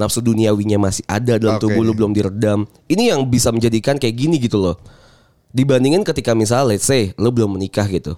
nafsu 0.01 0.25
duniawinya 0.25 0.81
masih 0.81 1.05
ada 1.05 1.37
dalam 1.37 1.61
Oke. 1.61 1.69
tubuh 1.69 1.85
lu 1.85 1.93
belum 1.93 2.17
diredam. 2.17 2.65
Ini 2.89 3.13
yang 3.13 3.29
bisa 3.29 3.53
menjadikan 3.53 4.01
kayak 4.01 4.17
gini 4.17 4.41
gitu 4.41 4.57
loh. 4.57 4.81
Dibandingin 5.53 6.01
ketika 6.09 6.33
misal 6.33 6.73
let's 6.73 6.89
say 6.89 7.13
lu 7.21 7.29
belum 7.29 7.61
menikah 7.61 7.85
gitu. 7.85 8.17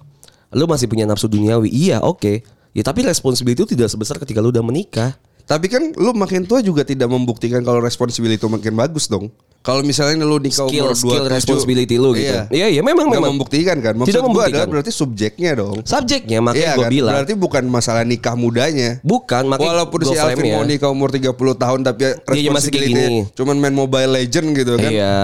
Lu 0.55 0.63
masih 0.63 0.87
punya 0.87 1.03
nafsu 1.03 1.27
duniawi. 1.27 1.67
Iya, 1.67 1.99
oke. 1.99 2.45
Ya 2.71 2.81
tapi 2.81 3.03
responsibility 3.03 3.67
itu 3.67 3.75
tidak 3.75 3.91
sebesar 3.91 4.15
ketika 4.23 4.39
lu 4.39 4.55
udah 4.55 4.63
menikah. 4.63 5.19
Tapi 5.43 5.67
kan 5.67 5.91
lu 5.93 6.11
makin 6.13 6.43
tua 6.43 6.59
juga 6.59 6.81
tidak 6.81 7.07
membuktikan 7.07 7.59
kalau 7.61 7.77
responsibility 7.77 8.37
itu 8.37 8.47
makin 8.47 8.73
bagus 8.73 9.05
dong. 9.05 9.27
Kalau 9.59 9.79
misalnya 9.79 10.23
lu 10.23 10.39
nikah 10.39 10.67
skill 10.67 10.87
umur 10.87 10.95
27 10.95 11.03
skill 11.03 11.25
responsibility 11.29 11.95
lu 11.95 12.11
gitu. 12.11 12.35
Iya. 12.35 12.41
Iya 12.47 12.67
iya 12.69 12.81
memang 12.81 13.07
Nggak 13.07 13.15
memang 13.15 13.31
membuktikan 13.33 13.77
kan. 13.79 13.93
Maksud 13.95 14.11
Tidak 14.11 14.19
gua 14.19 14.27
membuktikan. 14.27 14.55
adalah 14.55 14.67
berarti 14.71 14.91
subjeknya 14.91 15.51
dong. 15.55 15.77
subjeknya 15.83 16.39
makanya 16.39 16.59
Iya 16.59 16.71
gue 16.73 16.83
kan? 16.83 16.91
bilang. 16.91 17.13
Berarti 17.15 17.33
bukan 17.35 17.63
masalah 17.67 18.03
nikah 18.03 18.35
mudanya. 18.35 18.99
bukan 19.03 19.43
makanya 19.47 19.71
Walaupun 19.71 19.99
gua 19.99 20.09
si 20.09 20.15
Alvin 20.17 20.35
frame-nya. 20.35 20.55
mau 20.55 20.63
nikah 20.63 20.89
umur 20.91 21.09
30 21.11 21.31
tahun 21.55 21.79
tapi 21.81 21.99
Dia 22.03 22.11
masih 22.11 22.27
kayak 22.27 22.51
responsibility 22.51 22.91
gini. 22.91 23.19
cuman 23.31 23.55
main 23.57 23.71
Mobile 23.73 24.11
Legend 24.13 24.47
gitu 24.53 24.73
kan. 24.75 24.91
Iya. 24.91 25.17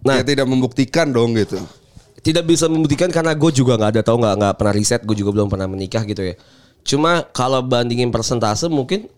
Nah, 0.00 0.14
ya 0.16 0.22
tidak 0.22 0.44
membuktikan 0.44 1.08
dong 1.08 1.32
gitu. 1.34 1.56
tidak 2.20 2.44
bisa 2.44 2.68
membuktikan 2.68 3.08
karena 3.08 3.32
gue 3.32 3.50
juga 3.52 3.76
nggak 3.76 3.90
ada 3.90 4.02
tahu 4.02 4.16
nggak 4.16 4.34
nggak 4.40 4.54
pernah 4.56 4.72
riset 4.72 5.00
gue 5.00 5.12
juga 5.12 5.28
belum 5.30 5.48
pernah 5.48 5.68
menikah 5.68 6.00
gitu 6.04 6.24
ya 6.24 6.32
cuma 6.80 7.20
kalau 7.32 7.60
bandingin 7.60 8.08
persentase 8.08 8.64
mungkin 8.68 9.12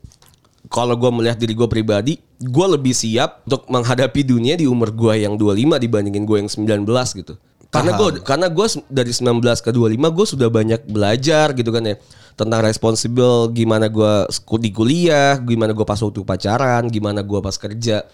kalau 0.66 0.98
gue 0.98 1.10
melihat 1.14 1.38
diri 1.38 1.54
gue 1.54 1.68
pribadi 1.70 2.14
gue 2.36 2.66
lebih 2.68 2.92
siap 2.92 3.46
untuk 3.48 3.64
menghadapi 3.70 4.20
dunia 4.26 4.60
di 4.60 4.68
umur 4.68 4.92
gue 4.92 5.24
yang 5.24 5.40
25 5.40 5.80
dibandingin 5.80 6.24
gue 6.28 6.36
yang 6.44 6.50
19 6.50 6.84
gitu. 7.22 7.34
Karena 7.72 7.98
gue 7.98 8.22
karena 8.22 8.46
gue 8.48 8.66
dari 8.88 9.12
19 9.12 9.42
ke 9.42 9.70
25 9.72 10.16
gue 10.16 10.26
sudah 10.26 10.48
banyak 10.48 10.80
belajar 10.88 11.52
gitu 11.52 11.70
kan 11.74 11.82
ya 11.84 11.96
tentang 12.36 12.60
responsible 12.62 13.48
gimana 13.52 13.88
gue 13.88 14.28
di 14.60 14.70
kuliah 14.70 15.40
gimana 15.40 15.72
gue 15.72 15.84
pas 15.84 15.98
waktu 15.98 16.20
pacaran 16.22 16.88
gimana 16.92 17.20
gue 17.24 17.40
pas 17.40 17.56
kerja. 17.56 18.04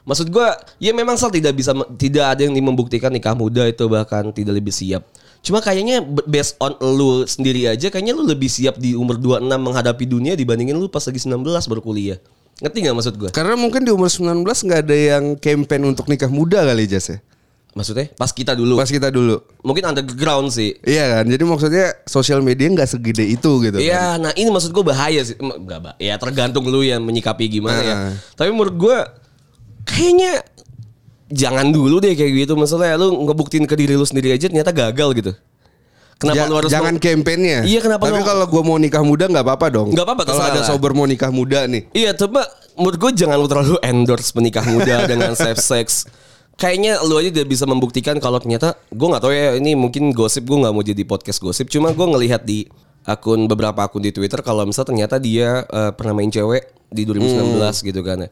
Maksud 0.00 0.32
gue, 0.32 0.48
ya 0.80 0.96
memang 0.96 1.20
Sal 1.20 1.28
tidak 1.28 1.52
bisa, 1.52 1.76
tidak 2.00 2.32
ada 2.32 2.40
yang 2.40 2.56
membuktikan 2.56 3.12
nikah 3.12 3.36
muda 3.36 3.68
itu 3.68 3.84
bahkan 3.84 4.32
tidak 4.32 4.56
lebih 4.56 4.72
siap. 4.72 5.04
Cuma 5.40 5.64
kayaknya 5.64 6.04
based 6.28 6.60
on 6.60 6.76
lu 6.80 7.24
sendiri 7.24 7.64
aja, 7.64 7.88
kayaknya 7.88 8.12
lu 8.12 8.28
lebih 8.28 8.48
siap 8.48 8.76
di 8.76 8.92
umur 8.92 9.16
26 9.16 9.48
menghadapi 9.48 10.04
dunia 10.04 10.36
dibandingin 10.36 10.76
lu 10.76 10.92
pas 10.92 11.00
lagi 11.00 11.16
19 11.16 11.40
baru 11.40 11.80
kuliah. 11.80 12.20
Ngerti 12.60 12.76
gak 12.84 12.96
maksud 12.96 13.14
gue? 13.16 13.30
Karena 13.32 13.56
mungkin 13.56 13.88
di 13.88 13.90
umur 13.90 14.12
19 14.12 14.44
nggak 14.44 14.80
ada 14.84 14.96
yang 14.96 15.24
campaign 15.40 15.96
untuk 15.96 16.12
nikah 16.12 16.28
muda 16.28 16.60
kali 16.60 16.84
Jas 16.84 17.08
ya. 17.08 17.18
Maksudnya 17.70 18.10
pas 18.18 18.28
kita 18.34 18.52
dulu. 18.52 18.76
Pas 18.76 18.90
kita 18.90 19.08
dulu. 19.08 19.40
Mungkin 19.62 19.94
underground 19.94 20.50
sih. 20.50 20.76
Iya 20.82 21.06
kan. 21.16 21.24
Jadi 21.24 21.42
maksudnya 21.46 21.86
sosial 22.04 22.42
media 22.42 22.66
nggak 22.66 22.90
segede 22.98 23.24
itu 23.24 23.50
gitu. 23.62 23.78
kan. 23.78 23.86
Iya, 23.86 24.18
nah 24.18 24.34
ini 24.34 24.50
maksud 24.50 24.74
gue 24.74 24.84
bahaya 24.84 25.22
sih. 25.22 25.38
Bah. 25.38 25.94
Ya 25.96 26.18
tergantung 26.18 26.66
lu 26.66 26.82
yang 26.82 27.00
menyikapi 27.00 27.46
gimana 27.46 27.80
ya. 27.80 27.94
Nah. 27.94 28.14
Tapi 28.34 28.50
menurut 28.50 28.74
gue 28.74 28.98
kayaknya 29.86 30.44
jangan 31.30 31.70
dulu 31.70 31.98
deh 31.98 32.12
kayak 32.12 32.44
gitu. 32.44 32.52
Maksudnya 32.54 32.94
lu 32.94 33.24
ngebuktiin 33.24 33.64
ke 33.64 33.74
diri 33.74 33.94
lu 33.94 34.04
sendiri 34.04 34.34
aja 34.34 34.46
ternyata 34.46 34.70
gagal 34.70 35.10
gitu. 35.14 35.32
Kenapa 36.20 36.36
Ja- 36.36 36.48
lu 36.52 36.54
harus 36.60 36.68
jangan 36.68 37.00
campaignnya. 37.00 37.64
Iya, 37.64 37.80
kenapa 37.80 38.04
Tapi 38.04 38.20
lu- 38.20 38.28
kalau 38.28 38.44
gua 38.44 38.60
mau 38.60 38.76
nikah 38.76 39.00
muda 39.00 39.24
nggak 39.24 39.40
apa-apa 39.40 39.66
dong. 39.72 39.88
Nggak 39.96 40.04
apa-apa, 40.04 40.22
Kalau 40.28 40.44
ada 40.44 40.60
sober 40.62 40.92
mau 40.92 41.08
nikah 41.08 41.32
muda 41.32 41.64
nih. 41.64 41.88
Iya, 41.96 42.12
coba 42.12 42.44
menurut 42.76 42.96
gue 42.98 43.10
jangan 43.16 43.40
lu 43.40 43.48
terlalu 43.48 43.76
endorse 43.80 44.36
menikah 44.36 44.64
muda 44.68 44.94
dengan 45.10 45.32
safe 45.32 45.56
sex. 45.56 46.04
Kayaknya 46.60 47.00
lu 47.00 47.16
aja 47.16 47.32
tidak 47.32 47.48
bisa 47.48 47.64
membuktikan 47.64 48.20
kalau 48.20 48.36
ternyata 48.36 48.76
gue 48.92 49.06
nggak 49.08 49.22
tahu 49.24 49.32
ya 49.32 49.56
ini 49.56 49.72
mungkin 49.72 50.12
gosip 50.12 50.44
gue 50.44 50.60
nggak 50.60 50.74
mau 50.76 50.84
jadi 50.84 51.08
podcast 51.08 51.40
gosip. 51.40 51.72
Cuma 51.72 51.88
gue 51.88 52.04
ngelihat 52.04 52.44
di 52.44 52.68
akun 53.00 53.48
beberapa 53.48 53.80
akun 53.80 54.04
di 54.04 54.12
Twitter 54.12 54.44
kalau 54.44 54.68
misalnya 54.68 54.92
ternyata 54.92 55.16
dia 55.16 55.64
eh, 55.64 55.90
pernah 55.96 56.12
main 56.12 56.28
cewek 56.28 56.68
di 56.92 57.08
2019 57.08 57.56
gitu 57.80 58.04
kan 58.04 58.20
ya. 58.20 58.30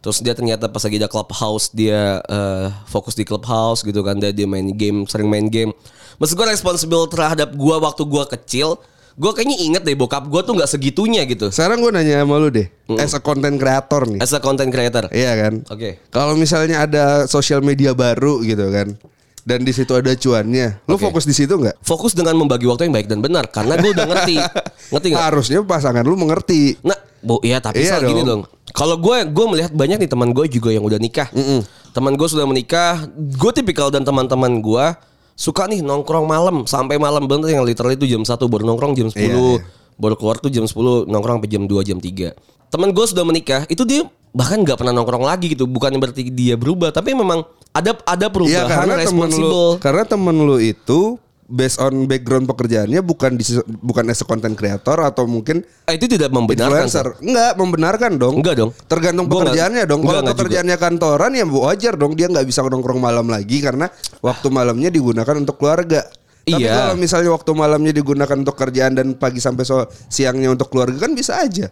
Terus 0.00 0.24
dia 0.24 0.32
ternyata 0.32 0.64
pas 0.64 0.80
lagi 0.80 0.96
ada 0.96 1.06
clubhouse 1.06 1.68
dia 1.70 2.24
eh, 2.24 2.68
fokus 2.88 3.12
di 3.12 3.22
clubhouse 3.22 3.84
gitu 3.84 4.00
kan 4.00 4.16
dia, 4.16 4.32
dia 4.32 4.48
main 4.48 4.72
game 4.72 5.04
sering 5.04 5.28
main 5.28 5.46
game. 5.46 5.76
Maksud 6.16 6.36
gue 6.36 6.46
responsible 6.48 7.04
terhadap 7.06 7.52
gue 7.52 7.76
waktu 7.76 8.02
gue 8.04 8.24
kecil. 8.36 8.80
Gue 9.20 9.36
kayaknya 9.36 9.60
inget 9.60 9.82
deh 9.84 9.92
bokap 9.92 10.24
gue 10.24 10.40
tuh 10.40 10.56
nggak 10.56 10.70
segitunya 10.70 11.28
gitu. 11.28 11.52
Sekarang 11.52 11.84
gue 11.84 11.92
nanya 11.92 12.24
sama 12.24 12.40
lu 12.40 12.48
deh, 12.48 12.72
as 12.96 13.12
a 13.12 13.20
content 13.20 13.60
creator 13.60 14.08
nih. 14.08 14.20
As 14.24 14.32
a 14.32 14.40
content 14.40 14.72
creator. 14.72 15.12
Iya 15.12 15.32
kan? 15.36 15.54
Oke. 15.68 16.00
Kalau 16.08 16.32
misalnya 16.32 16.88
ada 16.88 17.04
sosial 17.28 17.60
media 17.60 17.92
baru 17.92 18.40
gitu 18.40 18.72
kan. 18.72 18.96
Dan 19.40 19.64
di 19.64 19.72
situ 19.72 19.92
ada 19.92 20.12
cuannya. 20.12 20.80
Lu 20.88 20.96
Oke. 20.96 21.04
fokus 21.08 21.28
di 21.28 21.32
situ 21.36 21.52
nggak? 21.52 21.80
fokus 21.84 22.12
dengan 22.16 22.36
membagi 22.36 22.64
waktu 22.64 22.88
yang 22.88 22.96
baik 22.96 23.08
dan 23.08 23.20
benar 23.20 23.44
karena 23.48 23.76
gue 23.76 23.90
udah 23.92 24.06
ngerti 24.08 24.36
ngerti 24.92 25.06
nggak 25.12 25.24
Harusnya 25.28 25.58
pasangan 25.64 26.04
lu 26.04 26.16
mengerti. 26.16 26.76
nah 26.80 26.96
bu 27.20 27.36
ya 27.44 27.60
tapi 27.60 27.84
Iya 27.84 28.00
soal 28.00 28.08
gini 28.08 28.22
dong. 28.24 28.48
Kalau 28.80 28.96
gue 28.96 29.16
gue 29.28 29.46
melihat 29.52 29.72
banyak 29.76 30.00
nih 30.00 30.08
teman 30.08 30.32
gue 30.32 30.48
juga 30.48 30.72
yang 30.72 30.80
udah 30.80 30.96
nikah. 30.96 31.28
Teman 31.92 32.16
gue 32.16 32.28
sudah 32.32 32.48
menikah. 32.48 33.04
Gue 33.12 33.52
tipikal 33.52 33.92
dan 33.92 34.08
teman-teman 34.08 34.64
gue 34.64 34.86
suka 35.36 35.68
nih 35.68 35.84
nongkrong 35.84 36.24
malam 36.24 36.64
sampai 36.64 36.96
malam. 36.96 37.28
Banget 37.28 37.60
yang 37.60 37.68
literally 37.68 38.00
itu 38.00 38.08
jam 38.08 38.24
1 38.24 38.40
baru 38.40 38.64
nongkrong 38.64 38.96
jam 38.96 39.12
10 39.12 39.20
Iya, 39.20 39.28
iya. 39.28 39.60
baru 40.00 40.16
keluar 40.16 40.40
tuh 40.40 40.48
jam 40.48 40.64
10 40.64 41.04
nongkrong 41.12 41.44
sampai 41.44 41.50
jam 41.52 41.68
2 41.68 41.84
jam 41.84 42.00
3 42.00 42.32
teman 42.70 42.94
gue 42.94 43.02
sudah 43.04 43.26
menikah 43.26 43.66
itu 43.66 43.82
dia 43.82 44.06
bahkan 44.30 44.62
nggak 44.62 44.78
pernah 44.78 44.94
nongkrong 44.94 45.26
lagi 45.26 45.52
gitu. 45.52 45.66
Bukan 45.66 45.90
berarti 45.98 46.30
dia 46.30 46.54
berubah 46.54 46.94
tapi 46.94 47.12
memang 47.12 47.42
ada 47.74 47.98
ada 48.06 48.26
Iya 48.26 48.32
perubahan 48.32 48.66
karena 48.66 48.94
temen 49.02 49.30
lu, 49.34 49.66
karena 49.82 50.02
temen 50.06 50.36
lu 50.38 50.56
itu 50.62 51.18
based 51.50 51.82
on 51.82 52.06
background 52.06 52.46
pekerjaannya 52.46 53.02
bukan 53.02 53.34
di 53.34 53.42
bukan 53.82 54.06
as 54.08 54.22
a 54.22 54.26
content 54.26 54.54
creator 54.54 55.02
atau 55.02 55.26
mungkin 55.26 55.66
Eh, 55.90 55.98
itu 55.98 56.06
tidak 56.06 56.30
membenarkan 56.30 56.86
influencer. 56.86 57.18
Enggak, 57.18 57.52
membenarkan 57.58 58.12
dong. 58.16 58.34
Enggak 58.38 58.54
dong. 58.62 58.70
Tergantung 58.86 59.26
Gua 59.26 59.42
pekerjaannya 59.42 59.82
dong. 59.90 60.00
enggak, 60.06 60.22
Kalau 60.22 60.30
pekerjaannya 60.32 60.76
kantoran 60.78 61.32
ya 61.34 61.44
wajar 61.44 61.94
dong 61.98 62.14
dia 62.14 62.30
nggak 62.30 62.46
bisa 62.46 62.62
nongkrong 62.62 63.02
malam 63.02 63.26
lagi 63.26 63.58
karena 63.58 63.90
waktu 64.22 64.46
malamnya 64.48 64.88
digunakan 64.88 65.34
untuk 65.34 65.58
keluarga. 65.58 66.06
Tapi 66.40 66.62
Iya. 66.64 66.72
kalau 66.72 66.94
misalnya 66.96 67.30
waktu 67.34 67.50
malamnya 67.52 67.92
digunakan 67.92 68.36
untuk 68.38 68.56
kerjaan 68.56 68.96
dan 68.96 69.12
pagi 69.18 69.42
sampai 69.42 69.66
so 69.66 69.84
siangnya 70.08 70.54
untuk 70.54 70.70
keluarga 70.70 71.04
kan 71.04 71.12
bisa 71.12 71.36
aja. 71.36 71.68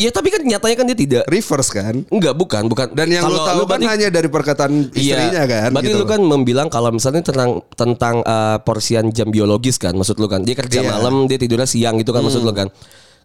Iya 0.00 0.10
tapi 0.10 0.32
kan 0.32 0.40
nyatanya 0.40 0.76
kan 0.76 0.86
dia 0.88 0.96
tidak 0.96 1.22
Reverse 1.28 1.70
kan? 1.70 1.94
Enggak, 2.08 2.32
bukan, 2.32 2.62
bukan. 2.66 2.88
Dan 2.90 3.12
yang 3.12 3.20
lu 3.22 3.36
Kalau 3.36 3.44
tahu 3.44 3.62
kan 3.62 3.68
berarti- 3.76 3.88
hanya 3.92 4.08
dari 4.08 4.28
perkataan 4.28 4.72
istrinya 4.90 5.28
iya, 5.36 5.44
kan 5.44 5.68
Berarti 5.70 5.92
gitu. 5.92 6.00
lu 6.00 6.06
kan 6.08 6.20
membilang 6.20 6.66
kalau 6.66 6.88
misalnya 6.88 7.20
tentang 7.20 7.60
tentang 7.70 8.24
eh, 8.24 8.56
porsian 8.60 9.12
jam 9.12 9.28
biologis 9.28 9.76
kan, 9.76 9.92
maksud 9.92 10.16
lu 10.16 10.24
kan. 10.24 10.40
Dia 10.40 10.56
kerja 10.56 10.80
Iya. 10.80 10.88
Hmm. 10.88 10.94
malam, 10.96 11.14
dia 11.28 11.36
tidurnya 11.36 11.68
siang 11.68 12.00
gitu 12.00 12.10
kan 12.10 12.24
maksud 12.24 12.40
lu 12.40 12.50
kan. 12.50 12.72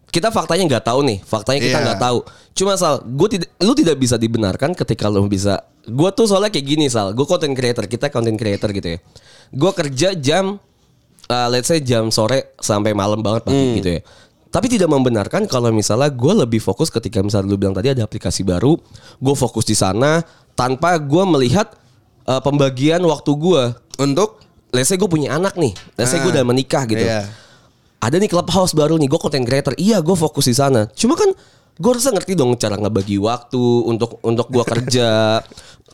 Kita 0.06 0.28
faktanya 0.28 0.68
nggak 0.68 0.84
tahu 0.84 1.00
nih, 1.02 1.18
faktanya 1.18 1.60
kita 1.62 1.72
Iya. 1.72 1.84
nggak 1.86 1.98
tahu. 1.98 2.18
Cuma 2.52 2.72
sal, 2.74 2.94
gue 3.02 3.28
tidak, 3.30 3.48
lu 3.58 3.72
tidak 3.72 3.96
bisa 3.96 4.14
dibenarkan 4.14 4.70
ketika 4.72 5.08
lu 5.08 5.24
bisa. 5.24 5.56
Gue 5.82 6.10
tuh 6.10 6.26
soalnya 6.26 6.48
kayak 6.48 6.66
gini 6.66 6.86
sal, 6.86 7.10
gue 7.10 7.24
content 7.24 7.52
creator, 7.52 7.84
kita 7.84 8.06
content 8.06 8.34
creator 8.34 8.68
gitu 8.70 8.88
ya. 8.92 8.98
Gue 9.48 9.72
kerja 9.72 10.12
jam, 10.12 10.60
eh, 11.26 11.48
let's 11.48 11.66
say 11.66 11.80
jam 11.80 12.08
sore 12.08 12.52
sampai 12.56 12.92
malam 12.92 13.18
banget 13.18 13.42
pagi 13.44 13.56
Hmm. 13.56 13.76
gitu 13.76 13.88
ya. 13.90 14.00
Tapi 14.56 14.72
tidak 14.72 14.88
membenarkan 14.88 15.44
kalau 15.44 15.68
misalnya 15.68 16.08
gue 16.08 16.32
lebih 16.32 16.64
fokus 16.64 16.88
ketika 16.88 17.20
misalnya 17.20 17.52
lu 17.52 17.60
bilang 17.60 17.76
tadi 17.76 17.92
ada 17.92 18.08
aplikasi 18.08 18.40
baru, 18.40 18.80
gue 19.20 19.34
fokus 19.36 19.68
di 19.68 19.76
sana 19.76 20.24
tanpa 20.56 20.96
gue 20.96 21.24
melihat 21.28 21.76
eh, 22.24 22.40
pembagian 22.40 23.04
waktu 23.04 23.36
gue. 23.36 23.62
Untuk 24.00 24.46
Let's 24.76 24.92
say 24.92 25.00
gue 25.00 25.08
punya 25.08 25.38
anak 25.38 25.56
nih, 25.56 25.72
let's 25.96 26.12
say 26.12 26.20
gue 26.20 26.28
Ah, 26.28 26.34
udah 26.36 26.44
menikah 26.44 26.84
gitu. 26.84 27.00
iya. 27.00 27.24
Ada 27.96 28.20
nih 28.20 28.28
clubhouse 28.28 28.76
baru 28.76 29.00
nih, 29.00 29.08
gue 29.08 29.16
content 29.16 29.46
creator. 29.46 29.72
Iya, 29.80 30.04
gue 30.04 30.12
fokus 30.12 30.44
di 30.44 30.52
sana. 30.52 30.84
Cuma 30.92 31.16
kan 31.16 31.32
gue 31.76 31.90
harusnya 31.90 32.12
ngerti 32.12 32.36
dong 32.36 32.52
cara 32.60 32.76
ngebagi 32.76 33.16
waktu 33.16 33.62
untuk 33.88 34.20
untuk 34.20 34.52
gue 34.52 34.64
kerja. 34.66 35.40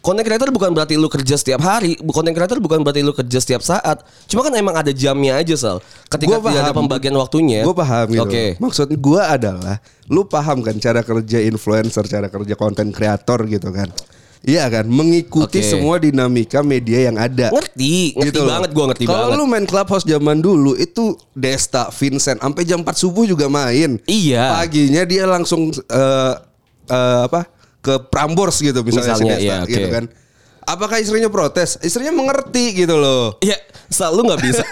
Content 0.02 0.26
creator 0.26 0.50
bukan 0.50 0.74
berarti 0.74 0.98
lu 0.98 1.06
kerja 1.06 1.38
setiap 1.38 1.62
hari. 1.62 1.94
Content 1.94 2.34
creator 2.34 2.58
bukan 2.58 2.82
berarti 2.82 3.06
lu 3.06 3.14
kerja 3.14 3.38
setiap 3.38 3.62
saat. 3.62 4.02
Cuma 4.26 4.42
kan 4.42 4.50
emang 4.58 4.74
ada 4.74 4.90
jamnya 4.90 5.38
aja 5.38 5.54
sal. 5.54 5.78
Ketika 6.10 6.42
Gua 6.42 6.50
tidak 6.50 6.58
ada 6.58 6.74
paham. 6.74 6.90
pembagian 6.90 7.14
waktunya. 7.14 7.62
Gue 7.62 7.70
paham 7.70 8.06
gitu. 8.10 8.26
Oke. 8.26 8.44
Maksud 8.58 8.90
gue 8.90 9.22
adalah 9.22 9.78
lu 10.10 10.26
paham 10.26 10.58
kan 10.60 10.74
cara 10.76 11.06
kerja 11.06 11.38
influencer, 11.46 12.02
cara 12.10 12.26
kerja 12.26 12.54
konten 12.58 12.90
kreator 12.90 13.46
gitu 13.46 13.70
kan. 13.70 13.86
Iya 14.42 14.66
kan, 14.66 14.90
mengikuti 14.90 15.62
Oke. 15.62 15.70
semua 15.70 16.02
dinamika 16.02 16.66
media 16.66 17.06
yang 17.06 17.14
ada. 17.14 17.54
Ngerti, 17.54 18.18
ngerti 18.18 18.26
Gitu 18.34 18.42
banget 18.42 18.74
gue 18.74 18.84
ngerti 18.90 19.04
Kalau 19.06 19.30
banget. 19.30 19.38
lu 19.38 19.44
main 19.46 19.66
clubhouse 19.70 20.02
zaman 20.02 20.42
dulu 20.42 20.74
itu 20.74 21.14
Desta, 21.30 21.94
Vincent 21.94 22.42
sampai 22.42 22.66
jam 22.66 22.82
4 22.82 22.90
subuh 22.90 23.22
juga 23.22 23.46
main. 23.46 24.02
Iya. 24.02 24.58
Paginya 24.58 25.06
dia 25.06 25.30
langsung 25.30 25.70
eh 25.70 26.34
eh, 26.90 27.20
apa? 27.22 27.46
Ke 27.82 27.98
Prambors 28.08 28.62
gitu 28.62 28.80
misalnya, 28.86 29.18
si 29.18 29.26
Misalnya, 29.26 29.36
Desta 29.36 29.44
iya, 29.44 29.58
gitu 29.66 29.88
kan. 29.90 30.04
Apakah 30.62 31.02
istrinya 31.02 31.26
protes? 31.26 31.74
Istrinya 31.82 32.14
mengerti 32.14 32.86
gitu 32.86 32.94
loh. 32.94 33.34
Iya, 33.42 33.58
Sal, 33.90 34.14
lu 34.16 34.22
nggak 34.22 34.38
bisa, 34.38 34.62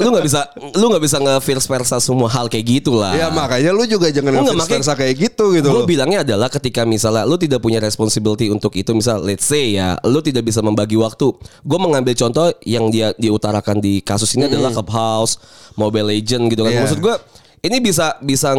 lu 0.00 0.08
nggak 0.08 0.24
bisa, 0.24 0.40
lu 0.72 0.84
nggak 0.88 1.04
bisa 1.04 1.16
nge-vice 1.20 1.68
versa 1.68 1.96
semua 2.00 2.32
hal 2.32 2.48
kayak 2.48 2.64
gitu 2.80 2.96
lah. 2.96 3.12
Ya 3.12 3.28
makanya 3.28 3.76
lu 3.76 3.84
juga 3.84 4.08
jangan 4.08 4.40
Enggak, 4.40 4.48
nge 4.48 4.56
makanya- 4.56 4.72
versa 4.80 4.92
kayak 4.96 5.14
gitu 5.20 5.44
gitu 5.52 5.68
loh. 5.68 5.84
bilangnya 5.84 6.24
adalah 6.24 6.48
ketika 6.48 6.88
misalnya 6.88 7.28
lu 7.28 7.36
tidak 7.36 7.60
punya 7.60 7.76
responsibility 7.76 8.48
untuk 8.48 8.72
itu, 8.72 8.88
misal 8.96 9.20
let's 9.20 9.44
say 9.44 9.76
ya, 9.76 10.00
lu 10.08 10.24
tidak 10.24 10.48
bisa 10.48 10.64
membagi 10.64 10.96
waktu. 10.96 11.28
Gue 11.60 11.78
mengambil 11.78 12.16
contoh 12.16 12.48
yang 12.64 12.88
dia 12.88 13.12
diutarakan 13.20 13.84
di 13.84 14.00
kasus 14.00 14.32
ini 14.32 14.48
adalah 14.48 14.72
Clubhouse, 14.72 15.36
Mobile 15.76 16.08
Legend 16.08 16.48
gitu 16.48 16.64
kan. 16.64 16.72
Iya. 16.72 16.80
Maksud 16.88 17.04
gue 17.04 17.14
ini 17.68 17.84
bisa 17.84 18.16
bisa 18.24 18.56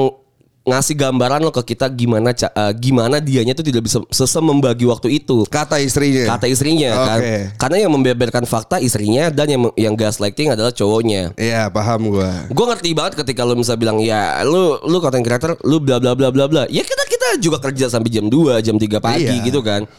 ngasih 0.70 0.96
gambaran 0.96 1.42
lo 1.42 1.52
ke 1.52 1.74
kita 1.74 1.90
gimana 1.90 2.32
eh, 2.32 2.74
gimana 2.78 3.18
dianya 3.18 3.58
tuh 3.58 3.66
tidak 3.66 3.90
bisa 3.90 4.00
sesem 4.14 4.46
membagi 4.46 4.86
waktu 4.86 5.18
itu. 5.18 5.44
Kata 5.50 5.82
istrinya. 5.82 6.38
Kata 6.38 6.46
istrinya 6.46 6.90
kan. 6.94 7.20
Oke. 7.20 7.36
Karena 7.58 7.78
yang 7.88 7.92
membeberkan 7.98 8.46
fakta 8.46 8.78
istrinya 8.78 9.34
dan 9.34 9.50
yang 9.50 9.62
yang 9.74 9.94
gaslighting 9.98 10.54
adalah 10.54 10.70
cowoknya. 10.70 11.34
Iya 11.36 11.68
paham 11.74 12.14
gua. 12.14 12.46
Gue 12.48 12.66
ngerti 12.70 12.90
banget 12.94 13.14
ketika 13.20 13.42
lu 13.44 13.58
bisa 13.58 13.74
bilang 13.74 13.98
ya 13.98 14.46
lu 14.46 14.78
lu 14.86 14.98
content 15.02 15.26
creator 15.26 15.58
lu 15.66 15.82
bla 15.82 15.98
bla 15.98 16.14
bla 16.14 16.30
bla 16.30 16.46
bla. 16.46 16.64
Ya 16.70 16.86
kita 16.86 17.04
kita 17.10 17.28
juga 17.42 17.58
kerja 17.60 17.90
sampai 17.90 18.10
jam 18.14 18.30
2, 18.30 18.62
jam 18.62 18.78
3 18.78 19.02
pagi 19.02 19.26
Iya. 19.26 19.46
gitu 19.46 19.60
kan. 19.66 19.90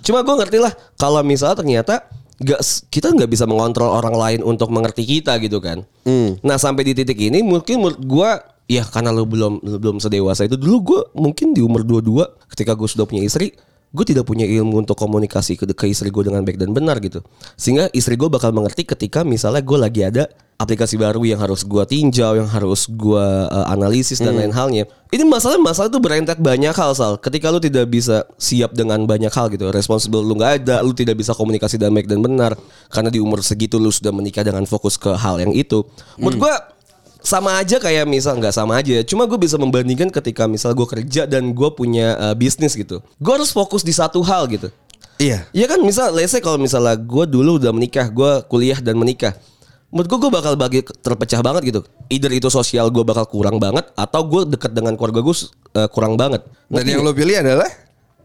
Cuma 0.00 0.24
gue 0.24 0.34
ngerti 0.38 0.58
lah 0.62 0.72
kalau 0.96 1.20
misalnya 1.20 1.60
ternyata 1.60 1.94
gak, 2.40 2.60
kita 2.88 3.12
nggak 3.12 3.30
bisa 3.30 3.44
mengontrol 3.44 3.92
orang 3.92 4.16
lain 4.16 4.40
untuk 4.40 4.72
mengerti 4.72 5.04
kita 5.04 5.36
gitu 5.44 5.60
kan. 5.60 5.84
Hmm. 6.08 6.40
Nah 6.40 6.56
sampai 6.56 6.88
di 6.88 6.92
titik 6.96 7.20
ini 7.20 7.44
mungkin 7.44 7.84
menurut 7.84 8.00
gue 8.00 8.30
ya 8.70 8.86
karena 8.86 9.10
lu 9.10 9.26
belum 9.26 9.58
lu 9.66 9.76
belum 9.82 9.98
sedewasa 9.98 10.46
itu. 10.46 10.54
Dulu 10.54 10.76
gue 10.86 11.00
mungkin 11.18 11.50
di 11.50 11.60
umur 11.66 11.82
22 11.82 12.54
ketika 12.54 12.78
gue 12.78 12.86
sudah 12.86 13.10
punya 13.10 13.26
istri 13.26 13.50
gue 13.90 14.06
tidak 14.06 14.22
punya 14.22 14.46
ilmu 14.46 14.86
untuk 14.86 14.94
komunikasi 14.94 15.58
ke, 15.58 15.66
ke 15.74 15.90
istri 15.90 16.14
gue 16.14 16.22
dengan 16.22 16.46
baik 16.46 16.62
dan 16.62 16.70
benar 16.70 17.02
gitu. 17.02 17.26
Sehingga 17.58 17.90
istri 17.90 18.14
gue 18.14 18.30
bakal 18.30 18.54
mengerti 18.54 18.86
ketika 18.86 19.26
misalnya 19.26 19.66
gue 19.66 19.78
lagi 19.78 20.06
ada 20.06 20.30
aplikasi 20.62 20.94
baru 20.94 21.24
yang 21.26 21.42
harus 21.42 21.66
gue 21.66 21.82
tinjau 21.88 22.38
yang 22.38 22.46
harus 22.46 22.86
gue 22.86 23.26
uh, 23.50 23.66
analisis 23.66 24.22
dan 24.22 24.38
lain 24.38 24.54
halnya. 24.54 24.86
Ini 25.10 25.26
masalah 25.26 25.58
masalah 25.58 25.90
itu 25.90 25.98
berentet 25.98 26.38
banyak 26.38 26.70
hal 26.70 26.94
sal. 26.94 27.18
Ketika 27.18 27.50
lu 27.50 27.58
tidak 27.58 27.90
bisa 27.90 28.22
siap 28.38 28.78
dengan 28.78 29.02
banyak 29.10 29.32
hal 29.34 29.50
gitu. 29.50 29.74
Responsible 29.74 30.22
lu 30.22 30.38
nggak 30.38 30.62
ada 30.62 30.86
lu 30.86 30.94
tidak 30.94 31.18
bisa 31.18 31.34
komunikasi 31.34 31.74
dengan 31.74 31.98
baik 31.98 32.06
dan 32.06 32.22
benar. 32.22 32.54
Karena 32.94 33.10
di 33.10 33.18
umur 33.18 33.42
segitu 33.42 33.82
lu 33.82 33.90
sudah 33.90 34.14
menikah 34.14 34.46
dengan 34.46 34.62
fokus 34.70 34.94
ke 34.94 35.10
hal 35.18 35.42
yang 35.42 35.50
itu. 35.50 35.82
Menurut 36.14 36.46
gue 36.46 36.54
sama 37.20 37.56
aja 37.60 37.76
kayak 37.80 38.04
misal 38.08 38.36
nggak 38.36 38.54
sama 38.54 38.80
aja 38.80 39.04
cuma 39.04 39.24
gue 39.28 39.36
bisa 39.36 39.56
membandingkan 39.60 40.08
ketika 40.10 40.48
misal 40.48 40.72
gue 40.72 40.88
kerja 40.88 41.24
dan 41.28 41.52
gue 41.52 41.70
punya 41.72 42.16
uh, 42.16 42.34
bisnis 42.34 42.74
gitu 42.76 43.00
gue 43.00 43.32
harus 43.32 43.52
fokus 43.52 43.84
di 43.84 43.92
satu 43.92 44.20
hal 44.24 44.48
gitu 44.48 44.68
Iya. 45.20 45.44
Iya 45.52 45.66
kan 45.68 45.84
misal 45.84 46.16
say 46.24 46.40
kalau 46.40 46.56
misalnya 46.56 46.96
gue 46.96 47.24
dulu 47.28 47.60
udah 47.60 47.76
menikah, 47.76 48.08
gue 48.08 48.40
kuliah 48.48 48.80
dan 48.80 48.96
menikah. 48.96 49.36
Menurut 49.92 50.08
gue 50.08 50.18
gue 50.24 50.32
bakal 50.32 50.52
bagi 50.56 50.80
terpecah 50.80 51.44
banget 51.44 51.62
gitu. 51.68 51.80
Either 52.08 52.32
itu 52.32 52.48
sosial 52.48 52.88
gue 52.88 53.04
bakal 53.04 53.28
kurang 53.28 53.60
banget 53.60 53.84
atau 53.92 54.24
gue 54.24 54.48
deket 54.48 54.72
dengan 54.72 54.96
keluarga 54.96 55.20
gue 55.20 55.36
uh, 55.76 55.88
kurang 55.92 56.16
banget. 56.16 56.40
Dan 56.72 56.88
Ngerti 56.88 56.90
yang 56.96 57.04
lo 57.04 57.12
pilih 57.12 57.36
adalah 57.36 57.68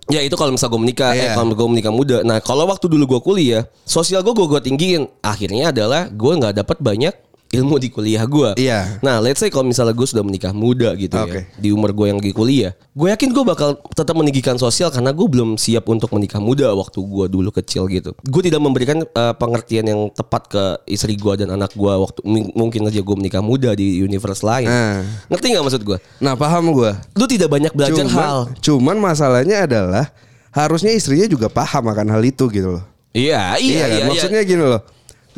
Ya 0.06 0.22
itu 0.22 0.38
kalau 0.38 0.54
misal 0.54 0.70
gue 0.70 0.78
menikah, 0.78 1.18
eh, 1.18 1.26
Iya. 1.26 1.34
kalau 1.34 1.58
gue 1.58 1.66
menikah 1.66 1.90
muda. 1.90 2.22
Nah 2.22 2.38
kalau 2.38 2.70
waktu 2.70 2.86
dulu 2.86 3.18
gue 3.18 3.22
kuliah, 3.26 3.66
sosial 3.90 4.22
gue 4.22 4.38
gue 4.38 4.62
tinggiin. 4.62 5.10
Akhirnya 5.26 5.74
adalah 5.74 6.06
gue 6.14 6.32
nggak 6.38 6.62
dapat 6.62 6.78
banyak 6.78 7.14
ilmu 7.56 7.76
di 7.78 7.88
kuliah 7.88 8.24
gue. 8.24 8.50
Iya. 8.58 9.00
Nah 9.00 9.20
let's 9.20 9.40
say 9.40 9.48
kalau 9.48 9.64
misalnya 9.64 9.92
gue 9.92 10.04
sudah 10.04 10.22
menikah 10.22 10.52
muda 10.52 10.92
gitu 10.94 11.16
Oke. 11.16 11.48
ya, 11.48 11.56
di 11.56 11.70
umur 11.70 11.92
gue 11.92 12.06
yang 12.10 12.20
lagi 12.20 12.32
kuliah, 12.32 12.72
gue 12.92 13.08
yakin 13.08 13.30
gue 13.32 13.44
bakal 13.44 13.76
tetap 13.92 14.14
meninggikan 14.14 14.56
sosial 14.56 14.90
karena 14.90 15.10
gue 15.10 15.28
belum 15.28 15.56
siap 15.56 15.88
untuk 15.88 16.12
menikah 16.12 16.40
muda 16.40 16.72
waktu 16.72 17.00
gue 17.00 17.26
dulu 17.28 17.50
kecil 17.50 17.88
gitu. 17.88 18.12
Gue 18.22 18.42
tidak 18.44 18.60
memberikan 18.60 19.02
eh, 19.02 19.34
pengertian 19.36 19.86
yang 19.86 20.02
tepat 20.12 20.48
ke 20.48 20.64
istri 20.86 21.16
gue 21.16 21.34
dan 21.36 21.54
anak 21.54 21.72
gue 21.72 21.94
waktu 21.94 22.20
mungkin 22.54 22.86
aja 22.86 23.00
gue 23.00 23.16
menikah 23.16 23.42
muda 23.42 23.72
di 23.74 24.00
universe 24.00 24.42
lain. 24.42 24.68
Nah. 24.68 25.02
Ngerti 25.28 25.46
nggak 25.56 25.66
maksud 25.66 25.82
gue? 25.82 25.98
Nah 26.20 26.34
paham 26.36 26.72
gue 26.72 26.92
Lu 27.16 27.26
tidak 27.26 27.50
banyak 27.50 27.72
belajar 27.72 28.06
hal. 28.08 28.40
cuman 28.60 28.98
masalahnya 28.98 29.64
adalah 29.64 30.06
Harusnya 30.50 30.96
istrinya 30.96 31.28
juga 31.28 31.52
paham 31.52 31.92
akan 31.92 32.16
hal 32.16 32.24
itu 32.24 32.48
gitu 32.48 32.80
loh 32.80 32.84
Iya, 33.12 33.60
iya, 33.60 33.84
kan? 33.88 33.92
iya. 33.92 34.04
Maksudnya 34.08 34.42
gini 34.44 34.64
loh 34.64 34.82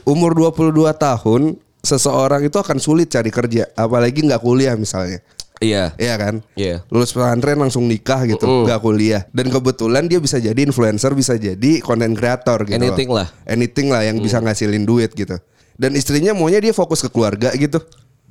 Umur 0.05 0.37
22 0.37 0.73
tahun 0.93 1.41
Seseorang 1.87 2.43
itu 2.43 2.55
akan 2.55 2.77
sulit 2.77 3.07
cari 3.07 3.29
kerja 3.29 3.71
Apalagi 3.73 4.21
nggak 4.21 4.39
kuliah 4.39 4.75
misalnya 4.75 5.23
Iya. 5.57 5.95
Iya 5.95 6.13
kan 6.15 6.35
Iya. 6.53 6.83
Lulus 6.87 7.09
pesantren 7.09 7.57
langsung 7.57 7.83
nikah 7.83 8.27
gitu 8.27 8.43
nggak 8.63 8.77
kuliah 8.77 9.23
Dan 9.31 9.47
kebetulan 9.47 10.05
dia 10.05 10.19
bisa 10.19 10.37
jadi 10.37 10.59
influencer 10.59 11.11
Bisa 11.11 11.33
jadi 11.33 11.79
content 11.79 12.13
creator 12.13 12.61
gitu 12.61 12.77
Anything 12.77 13.09
loh. 13.09 13.23
lah. 13.23 13.27
Anything 13.43 13.87
lah 13.87 14.03
yang 14.03 14.19
bisa 14.19 14.37
ngasilin 14.37 14.83
duit 14.83 15.11
gitu 15.11 15.39
Dan 15.73 15.93
istrinya 15.93 16.31
maunya 16.31 16.59
dia 16.59 16.71
fokus 16.71 16.99
ke 16.99 17.07
keluarga 17.07 17.49
gitu 17.53 17.79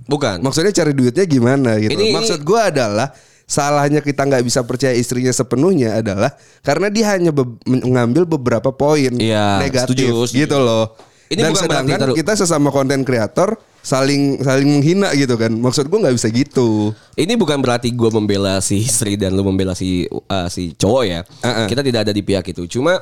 Bukan. 0.05 0.39
Maksudnya 0.39 0.71
cari 0.71 0.93
duitnya 0.93 1.25
gimana 1.25 1.81
gitu. 1.81 1.91
Ini- 1.91 2.15
Maksud 2.15 2.39
gue 2.41 2.61
adalah 2.61 3.11
salahnya 3.43 3.99
kita 4.01 4.23
nggak 4.23 4.43
bisa 4.43 4.63
percaya 4.63 4.91
istrinya 4.93 5.31
sepenuhnya 5.31 5.97
adalah 5.97 6.31
karena 6.61 6.87
dia 6.89 7.11
hanya 7.11 7.31
be- 7.31 7.59
mengambil 7.65 8.23
beberapa 8.23 8.71
poin 8.71 9.11
Iya, 9.13 9.59
negatif 9.59 9.99
setuju, 9.99 10.27
setuju. 10.27 10.39
gitu 10.43 10.59
loh. 10.61 10.95
Ini 11.27 11.41
Dan 11.43 11.51
bukan 11.51 11.67
berarti 11.67 11.67
sedangkan 11.67 11.99
taruh- 11.99 12.17
kita 12.17 12.33
sesama 12.39 12.69
konten 12.71 13.03
kreator 13.03 13.59
saling 13.83 14.43
saling 14.43 14.67
menghina 14.79 15.11
gitu 15.15 15.35
kan. 15.35 15.51
Maksud 15.51 15.87
gue 15.87 15.99
nggak 15.99 16.15
bisa 16.15 16.29
gitu. 16.31 16.91
Ini 17.15 17.35
bukan 17.35 17.59
berarti 17.59 17.91
gue 17.91 18.11
membela 18.11 18.59
si 18.59 18.83
istri 18.83 19.19
dan 19.19 19.35
lu 19.35 19.43
membela 19.43 19.75
si 19.75 20.07
uh, 20.07 20.47
si 20.47 20.75
cowok 20.75 21.03
ya. 21.03 21.21
Uh-uh. 21.23 21.67
Kita 21.67 21.83
tidak 21.83 22.07
ada 22.07 22.13
di 22.15 22.23
pihak 22.23 22.47
itu. 22.47 22.67
Cuma 22.67 22.99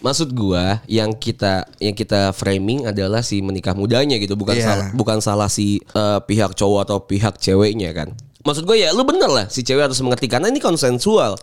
maksud 0.00 0.32
gua 0.32 0.80
yang 0.88 1.12
kita 1.12 1.68
yang 1.76 1.92
kita 1.92 2.32
framing 2.32 2.88
adalah 2.88 3.20
si 3.20 3.44
menikah 3.44 3.76
mudanya 3.76 4.16
gitu, 4.16 4.32
bukan 4.32 4.56
Iya. 4.56 4.64
salah 4.64 4.86
bukan 4.96 5.18
salah 5.20 5.48
si 5.52 5.84
uh, 5.92 6.24
pihak 6.24 6.56
cowok 6.56 6.88
atau 6.88 6.96
pihak 7.04 7.36
ceweknya 7.36 7.92
kan. 7.92 8.08
Maksud 8.40 8.64
gue 8.64 8.80
ya 8.80 8.96
lu 8.96 9.04
bener 9.04 9.28
lah 9.28 9.44
si 9.52 9.60
cewek 9.60 9.92
harus 9.92 10.00
mengerti 10.00 10.24
karena 10.24 10.48
ini 10.48 10.56
konsensual. 10.56 11.36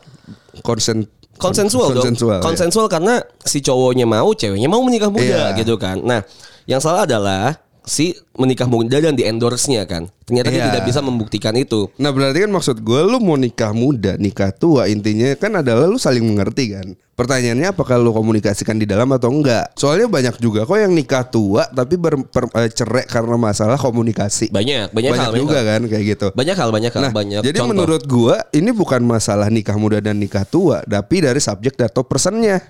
Konsen 0.65 1.05
Konsensual, 1.37 1.93
dong. 1.93 2.01
konsensual, 2.01 2.37
ya. 2.37 2.43
Konsensual 2.43 2.85
karena 2.89 3.13
si 3.45 3.61
cowoknya 3.61 4.05
mau, 4.05 4.33
ceweknya 4.33 4.67
mau 4.67 4.81
menikah 4.81 5.13
muda 5.13 5.53
Iya. 5.53 5.57
gitu 5.57 5.77
kan. 5.77 6.01
Nah, 6.01 6.25
yang 6.65 6.81
salah 6.81 7.05
adalah 7.05 7.55
si 7.87 8.11
menikah 8.35 8.67
muda 8.67 8.99
dan 8.99 9.15
di 9.15 9.23
endorse-nya 9.23 9.87
kan. 9.87 10.05
Ternyata 10.21 10.51
dia 10.51 10.59
Iya. 10.59 10.67
tidak 10.69 10.83
bisa 10.85 10.99
membuktikan 10.99 11.55
itu. 11.55 11.87
Nah 11.95 12.11
berarti 12.11 12.43
kan 12.43 12.51
maksud 12.51 12.77
gue 12.77 12.99
lu 13.01 13.17
mau 13.17 13.33
nikah 13.33 13.71
muda, 13.71 14.13
nikah 14.15 14.51
tua 14.51 14.85
intinya 14.85 15.31
kan 15.33 15.55
adalah 15.55 15.87
lu 15.87 15.95
saling 15.95 16.21
mengerti 16.21 16.69
kan. 16.69 16.87
Pertanyaannya 17.17 17.73
apakah 17.73 17.97
lu 17.97 18.13
komunikasikan 18.13 18.77
di 18.77 18.85
dalam 18.85 19.09
atau 19.09 19.31
enggak? 19.31 19.73
Soalnya 19.73 20.05
banyak 20.05 20.37
juga 20.37 20.61
kok 20.63 20.77
yang 20.77 20.93
nikah 20.93 21.25
tua 21.25 21.65
tapi 21.65 21.97
bercerai 21.97 23.07
karena 23.07 23.33
masalah 23.35 23.73
komunikasi. 23.75 24.53
Banyak, 24.53 24.93
banyak, 24.93 25.11
Banyak 25.11 25.17
hal, 25.17 25.31
banyak 25.31 25.41
juga 25.41 25.57
hal. 25.57 25.65
kan 25.65 25.81
kayak 25.87 26.03
gitu. 26.05 26.27
Banyak 26.29 26.55
hal, 26.55 26.69
banyak 26.69 26.91
hal, 26.91 27.01
Nah, 27.01 27.11
banyak 27.11 27.41
jadi 27.41 27.57
contoh. 27.57 27.69
menurut 27.73 28.03
gua 28.05 28.45
ini 28.51 28.69
bukan 28.69 29.01
masalah 29.01 29.49
nikah 29.49 29.73
muda 29.75 29.97
dan 29.97 30.13
nikah 30.13 30.45
tua, 30.45 30.85
tapi 30.85 31.25
dari 31.25 31.39
subjek 31.39 31.73
atau 31.79 32.05
personnya. 32.05 32.61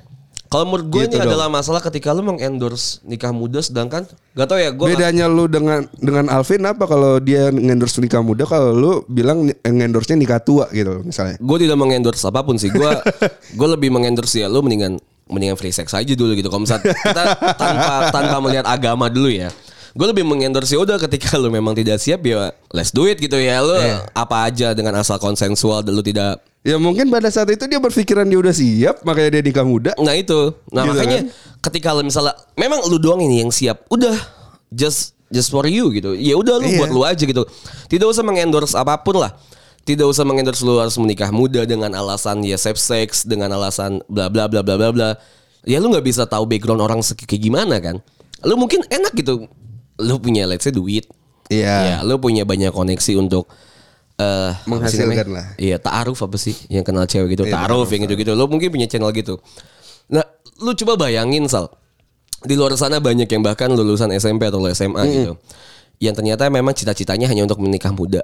Kalau 0.47 0.63
menurut 0.63 0.87
gue 0.87 1.01
Gitu 1.03 1.15
ini 1.15 1.23
dong. 1.23 1.29
adalah 1.35 1.47
masalah 1.51 1.83
ketika 1.83 2.15
lu 2.15 2.23
mengendorse 2.23 3.03
nikah 3.03 3.35
muda 3.35 3.59
sedangkan 3.59 4.07
gak 4.33 4.47
tau 4.47 4.55
ya 4.55 4.71
gue 4.71 4.85
Bedanya 4.95 5.27
lu 5.27 5.45
dengan 5.51 5.83
dengan 5.99 6.31
Alvin 6.31 6.63
apa 6.63 6.87
kalau 6.87 7.19
dia 7.19 7.51
ngendorse 7.51 7.99
nikah 7.99 8.23
muda 8.23 8.47
kalau 8.47 8.71
lu 8.71 8.91
bilang 9.11 9.51
ngendorse-nya 9.61 10.15
nikah 10.15 10.39
tua 10.39 10.71
gitu 10.71 11.03
misalnya. 11.03 11.35
gue 11.37 11.57
tidak 11.59 11.77
mengendorse 11.77 12.23
apa 12.23 12.41
pun 12.41 12.55
sih. 12.55 12.71
Gue 12.71 12.87
gue 13.59 13.67
lebih 13.67 13.91
mengendorse 13.91 14.39
ya 14.39 14.47
lu 14.47 14.63
mendingan 14.63 14.95
mendingan 15.27 15.59
free 15.59 15.75
sex 15.75 15.91
aja 15.91 16.13
dulu 16.15 16.31
gitu. 16.39 16.47
Kalau 16.47 16.63
misalnya 16.63 16.95
kita 16.95 17.23
tanpa 17.59 17.93
tanpa 18.15 18.37
melihat 18.39 18.65
agama 18.65 19.11
dulu 19.11 19.27
ya. 19.27 19.51
Gue 19.97 20.07
lebih 20.07 20.21
mengendorse 20.23 20.69
ya 20.69 20.79
udah 20.79 21.01
ketika 21.01 21.41
lu 21.41 21.49
memang 21.49 21.73
tidak 21.73 21.97
siap 21.97 22.21
ya 22.21 22.53
let's 22.69 22.93
do 22.93 23.09
it 23.09 23.17
gitu 23.17 23.33
ya. 23.35 23.65
Lu 23.65 23.73
Iya. 23.73 24.05
apa 24.13 24.45
aja 24.45 24.77
dengan 24.77 24.93
asal 25.01 25.17
konsensual 25.17 25.81
dan 25.81 25.97
lu 25.97 26.05
tidak 26.05 26.37
Ya 26.61 26.75
mungkin 26.75 27.07
pada 27.07 27.31
saat 27.31 27.47
itu 27.47 27.63
dia 27.63 27.79
berpikiran 27.79 28.27
dia 28.27 28.37
udah 28.37 28.51
siap 28.51 28.99
makanya 29.01 29.39
dia 29.39 29.41
nikah 29.41 29.63
muda. 29.63 29.95
Nah 29.97 30.13
itu. 30.13 30.51
Nah 30.69 30.83
Gitu 30.83 30.91
makanya 30.93 31.19
kan? 31.23 31.25
ketika 31.63 31.95
lu 31.95 32.03
misalnya 32.03 32.35
memang 32.53 32.83
lu 32.85 32.99
doang 32.99 33.23
ini 33.23 33.39
yang 33.39 33.49
siap, 33.49 33.87
udah 33.87 34.11
just 34.69 35.15
just 35.31 35.47
for 35.47 35.63
you 35.63 35.87
gitu. 35.89 36.11
Ya 36.13 36.35
udah 36.35 36.59
lu 36.59 36.67
Iya. 36.67 36.77
buat 36.83 36.91
lu 36.91 37.01
aja 37.01 37.23
gitu. 37.23 37.47
Tidak 37.87 38.03
usah 38.03 38.19
mengendorse 38.21 38.75
apa 38.75 38.99
pun 38.99 39.17
lah. 39.17 39.31
Tidak 39.81 40.03
usah 40.03 40.27
mengendorse 40.27 40.59
lu 40.61 40.75
harus 40.75 40.99
menikah 40.99 41.31
muda 41.31 41.63
dengan 41.63 41.95
alasan 41.95 42.43
ya 42.43 42.59
safe 42.59 42.75
sex, 42.77 43.23
dengan 43.23 43.47
alasan 43.55 44.03
bla 44.11 44.27
bla 44.27 44.51
bla 44.51 44.59
bla 44.59 44.75
bla 44.75 44.89
bla. 44.91 45.09
Ya 45.63 45.79
lu 45.79 45.87
nggak 45.87 46.03
bisa 46.03 46.27
tahu 46.27 46.43
background 46.43 46.83
orang 46.83 46.99
kayak 46.99 47.39
gimana 47.39 47.79
kan. 47.79 48.03
Lu 48.43 48.59
mungkin 48.59 48.83
enak 48.91 49.15
gitu. 49.15 49.47
Lu 49.97 50.21
punya 50.21 50.45
let's 50.45 50.65
say 50.65 50.73
duit. 50.73 51.09
Iya. 51.47 51.75
Ya, 51.79 51.97
lu 52.03 52.19
punya 52.19 52.43
banyak 52.43 52.75
koneksi 52.75 53.15
untuk 53.17 53.47
eh 54.17 54.51
sih 54.57 54.69
Menghasilkan 54.69 55.27
lah. 55.29 55.45
Iya, 55.61 55.77
ta'aruf 55.77 56.19
apa 56.25 56.35
sih 56.41 56.57
yang 56.73 56.81
kenal 56.81 57.05
cewek 57.05 57.37
gitu? 57.37 57.45
Iya, 57.45 57.53
ta'aruf 57.53 57.87
yang 57.93 58.03
gitu-gitu. 58.09 58.33
Lo 58.33 58.49
mungkin 58.49 58.73
punya 58.73 58.89
channel 58.89 59.13
gitu. 59.13 59.37
Nah, 60.09 60.25
lu 60.59 60.73
coba 60.73 61.07
bayangin 61.07 61.45
Sal. 61.45 61.69
Di 62.43 62.53
luar 62.53 62.73
sana 62.77 63.01
banyak 63.01 63.25
yang 63.25 63.41
bahkan 63.41 63.73
lulusan 63.73 64.13
SMP 64.13 64.45
atau 64.49 64.61
SMA 64.73 65.01
gitu. 65.09 65.33
Yang 65.97 66.21
ternyata 66.21 66.49
memang 66.53 66.73
cita-citanya 66.77 67.25
hanya 67.29 67.49
untuk 67.49 67.57
menikah 67.61 67.89
muda. 67.89 68.21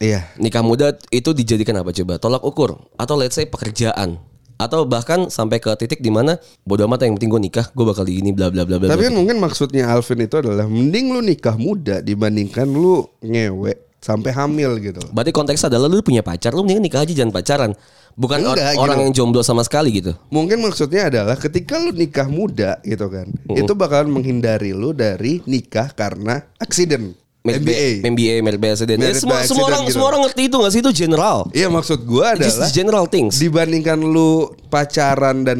Iya. 0.00 0.28
Nikah 0.36 0.64
muda 0.64 0.92
itu 1.12 1.32
dijadikan 1.32 1.76
apa 1.80 1.92
coba? 1.92 2.20
Tolak 2.20 2.44
ukur 2.44 2.76
atau 2.96 3.14
let's 3.16 3.36
say 3.36 3.44
pekerjaan. 3.48 4.20
Atau 4.56 4.88
bahkan 4.88 5.28
sampai 5.28 5.60
ke 5.60 5.68
titik 5.76 6.00
di 6.00 6.08
mana 6.08 6.40
bodo 6.64 6.88
amat 6.88 7.04
yang 7.04 7.20
penting 7.20 7.28
gue 7.28 7.42
nikah, 7.52 7.66
gue 7.76 7.84
bakal 7.84 8.08
di 8.08 8.24
ini 8.24 8.32
bla 8.32 8.48
bla 8.48 8.64
bla 8.64 8.80
bla. 8.80 8.88
Tapi 8.88 9.12
kan 9.12 9.14
mungkin 9.14 9.36
maksudnya 9.36 9.92
Alvin 9.92 10.24
itu 10.24 10.36
adalah 10.40 10.64
mending 10.64 11.12
lu 11.12 11.20
nikah 11.20 11.60
muda 11.60 12.00
dibandingkan 12.00 12.64
lu 12.64 13.04
ngewe 13.20 13.76
sampai 14.00 14.32
hamil 14.32 14.80
gitu. 14.80 15.02
Berarti 15.12 15.32
konteksnya 15.34 15.68
adalah 15.76 15.92
lu 15.92 16.00
punya 16.00 16.24
pacar, 16.24 16.56
lu 16.56 16.64
mending 16.64 16.88
nikah 16.88 17.04
aja 17.04 17.12
jangan 17.12 17.34
pacaran. 17.36 17.72
Bukan 18.16 18.48
or- 18.48 18.56
Enggak, 18.56 18.80
orang 18.80 18.96
gitu. 18.96 19.04
yang 19.04 19.12
jomblo 19.12 19.44
sama 19.44 19.60
sekali 19.60 19.92
gitu. 19.92 20.16
Mungkin 20.32 20.64
maksudnya 20.64 21.12
adalah 21.12 21.36
ketika 21.36 21.76
lu 21.76 21.92
nikah 21.92 22.24
muda 22.32 22.80
gitu 22.80 23.12
kan, 23.12 23.28
itu 23.52 23.72
bakalan 23.76 24.08
menghindari 24.08 24.72
lu 24.72 24.96
dari 24.96 25.44
nikah 25.44 25.92
karena 25.92 26.48
aksiden. 26.56 27.12
MBA. 27.46 27.88
MBA, 28.02 28.34
merit 28.40 28.58
by 28.58 28.70
accident. 28.70 28.98
Ya, 28.98 29.14
semua, 29.14 29.38
by 29.38 29.46
semua 29.46 29.66
orang 29.66 29.82
gitu. 29.84 29.94
semua 29.94 30.08
orang 30.10 30.22
ngerti 30.24 30.42
itu 30.44 30.56
gak 30.56 30.72
sih 30.72 30.80
itu 30.80 30.92
general. 30.92 31.38
Iya 31.50 31.68
maksud 31.68 31.98
gua 32.02 32.34
This 32.34 32.56
adalah 32.56 32.68
general 32.70 33.04
things. 33.06 33.38
dibandingkan 33.38 33.98
lu 33.98 34.50
pacaran 34.66 35.42
dan 35.42 35.58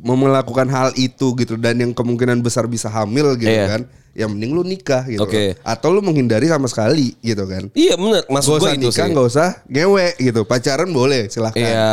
melakukan 0.00 0.66
hal 0.66 0.88
itu 0.94 1.32
gitu 1.34 1.54
dan 1.54 1.78
yang 1.78 1.92
kemungkinan 1.92 2.40
besar 2.40 2.64
bisa 2.64 2.86
hamil 2.86 3.34
gitu 3.34 3.48
Iya. 3.48 3.66
kan, 3.68 3.82
ya 4.12 4.26
mending 4.26 4.50
lu 4.50 4.62
nikah 4.62 5.04
gitu. 5.04 5.22
Oke. 5.22 5.54
Atau 5.62 5.90
lu 5.90 6.00
menghindari 6.00 6.46
sama 6.46 6.66
sekali 6.66 7.14
gitu 7.20 7.44
kan. 7.44 7.70
Iya 7.72 7.94
bener, 7.94 8.22
maksud 8.26 8.58
gue 8.58 8.70
itu 8.74 8.88
nikah, 8.88 9.06
sih. 9.06 9.14
gak 9.14 9.26
usah 9.26 9.48
ngewe 9.64 10.06
gitu. 10.18 10.40
Pacaran 10.42 10.90
boleh, 10.90 11.28
silahkan. 11.28 11.58
Iya. 11.62 11.92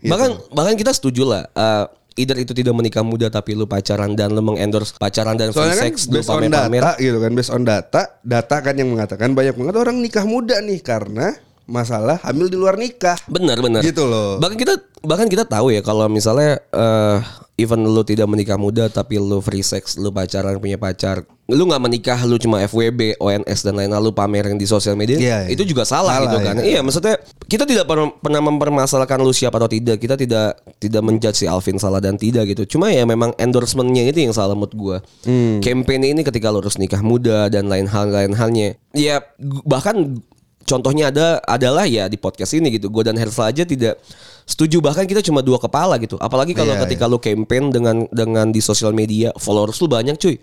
Gitu. 0.00 0.10
Bahkan 0.10 0.30
bahkan 0.50 0.74
kita 0.74 0.90
setuju 0.90 1.22
lah. 1.24 1.44
eh, 1.46 1.84
either 2.20 2.36
itu 2.36 2.52
tidak 2.52 2.76
menikah 2.76 3.00
muda 3.00 3.32
tapi 3.32 3.56
lu 3.56 3.64
pacaran 3.64 4.12
dan 4.12 4.36
lu 4.36 4.44
mengendorse 4.44 5.00
pacaran 5.00 5.40
dan 5.40 5.50
free 5.50 5.72
Soalnya 5.72 5.76
kan 5.80 5.84
sex 5.88 5.96
lu 6.06 6.20
based 6.20 6.30
on 6.30 6.44
data 6.44 6.90
gitu 7.00 7.18
kan, 7.18 7.30
based 7.32 7.52
on 7.52 7.62
data, 7.64 8.02
data 8.20 8.56
kan 8.60 8.74
yang 8.76 8.92
mengatakan 8.92 9.32
banyak 9.32 9.56
banget 9.56 9.74
orang 9.80 9.96
nikah 9.98 10.28
muda 10.28 10.60
nih 10.60 10.80
karena 10.84 11.32
masalah 11.70 12.18
hamil 12.26 12.50
di 12.50 12.58
luar 12.58 12.74
nikah. 12.74 13.16
Benar 13.30 13.62
benar. 13.62 13.80
Gitu 13.80 14.02
loh. 14.04 14.42
Bahkan 14.42 14.58
kita 14.58 14.74
bahkan 15.00 15.30
kita 15.30 15.48
tahu 15.48 15.72
ya 15.72 15.80
kalau 15.80 16.04
misalnya 16.10 16.60
eh 16.74 17.18
even 17.56 17.84
lu 17.84 18.00
tidak 18.00 18.24
menikah 18.24 18.56
muda 18.56 18.88
tapi 18.88 19.20
lu 19.20 19.38
free 19.44 19.60
sex, 19.60 20.00
lu 20.00 20.08
pacaran 20.08 20.56
punya 20.56 20.80
pacar, 20.80 21.28
lu 21.44 21.68
nggak 21.68 21.82
menikah, 21.84 22.18
lu 22.24 22.40
cuma 22.40 22.64
FWB, 22.64 23.20
ONS 23.20 23.60
dan 23.60 23.76
lain-lain 23.76 24.00
lu 24.00 24.16
pamerin 24.16 24.56
di 24.56 24.64
sosial 24.64 24.96
media, 24.96 25.20
Iya, 25.20 25.38
iya. 25.44 25.48
itu 25.52 25.68
juga 25.68 25.84
salah, 25.84 26.16
Salah, 26.16 26.24
gitu 26.24 26.38
kan. 26.40 26.54
iya. 26.64 26.64
Iya, 26.64 26.80
maksudnya 26.80 27.20
kita 27.52 27.68
tidak 27.68 27.84
pernah, 27.84 28.08
pernah 28.16 28.40
mempermasalahkan 28.48 29.20
lu 29.20 29.36
siapa 29.36 29.60
atau 29.60 29.68
tidak. 29.68 30.00
Kita 30.00 30.16
tidak 30.16 30.56
tidak 30.80 31.02
menjudge 31.04 31.36
si 31.36 31.44
Alvin 31.44 31.76
salah 31.76 32.00
dan 32.00 32.16
tidak 32.16 32.48
gitu. 32.48 32.64
Cuma 32.64 32.88
ya 32.88 33.04
memang 33.04 33.36
endorsementnya 33.36 34.08
itu 34.08 34.24
yang 34.24 34.32
salah 34.32 34.56
menurut 34.56 34.72
gua. 34.72 34.96
Hmm. 35.28 35.60
Campaign 35.60 36.16
ini 36.16 36.24
ketika 36.24 36.48
lu 36.48 36.64
harus 36.64 36.80
nikah 36.80 37.04
muda 37.04 37.52
dan 37.52 37.68
lain 37.68 37.84
hal 37.84 38.08
lain 38.08 38.32
halnya. 38.32 38.72
Ya 38.96 39.20
bahkan 39.68 40.24
contohnya 40.70 41.10
ada 41.10 41.42
adalah 41.42 41.82
ya 41.82 42.06
di 42.06 42.14
podcast 42.14 42.54
ini 42.54 42.70
gitu. 42.70 42.86
Gue 42.86 43.02
dan 43.02 43.18
Hersal 43.18 43.50
aja 43.50 43.66
tidak 43.66 43.98
setuju 44.46 44.78
bahkan 44.78 45.02
kita 45.02 45.18
cuma 45.20 45.42
dua 45.42 45.58
kepala 45.58 45.98
gitu. 45.98 46.14
Apalagi 46.22 46.54
kalau 46.54 46.78
Iya, 46.78 46.86
ketika 46.86 47.10
lu 47.10 47.18
campaign 47.18 47.74
dengan 47.74 48.06
dengan 48.14 48.54
di 48.54 48.62
sosial 48.62 48.94
media 48.94 49.34
followers 49.34 49.82
lu 49.82 49.90
banyak 49.90 50.14
cuy. 50.14 50.38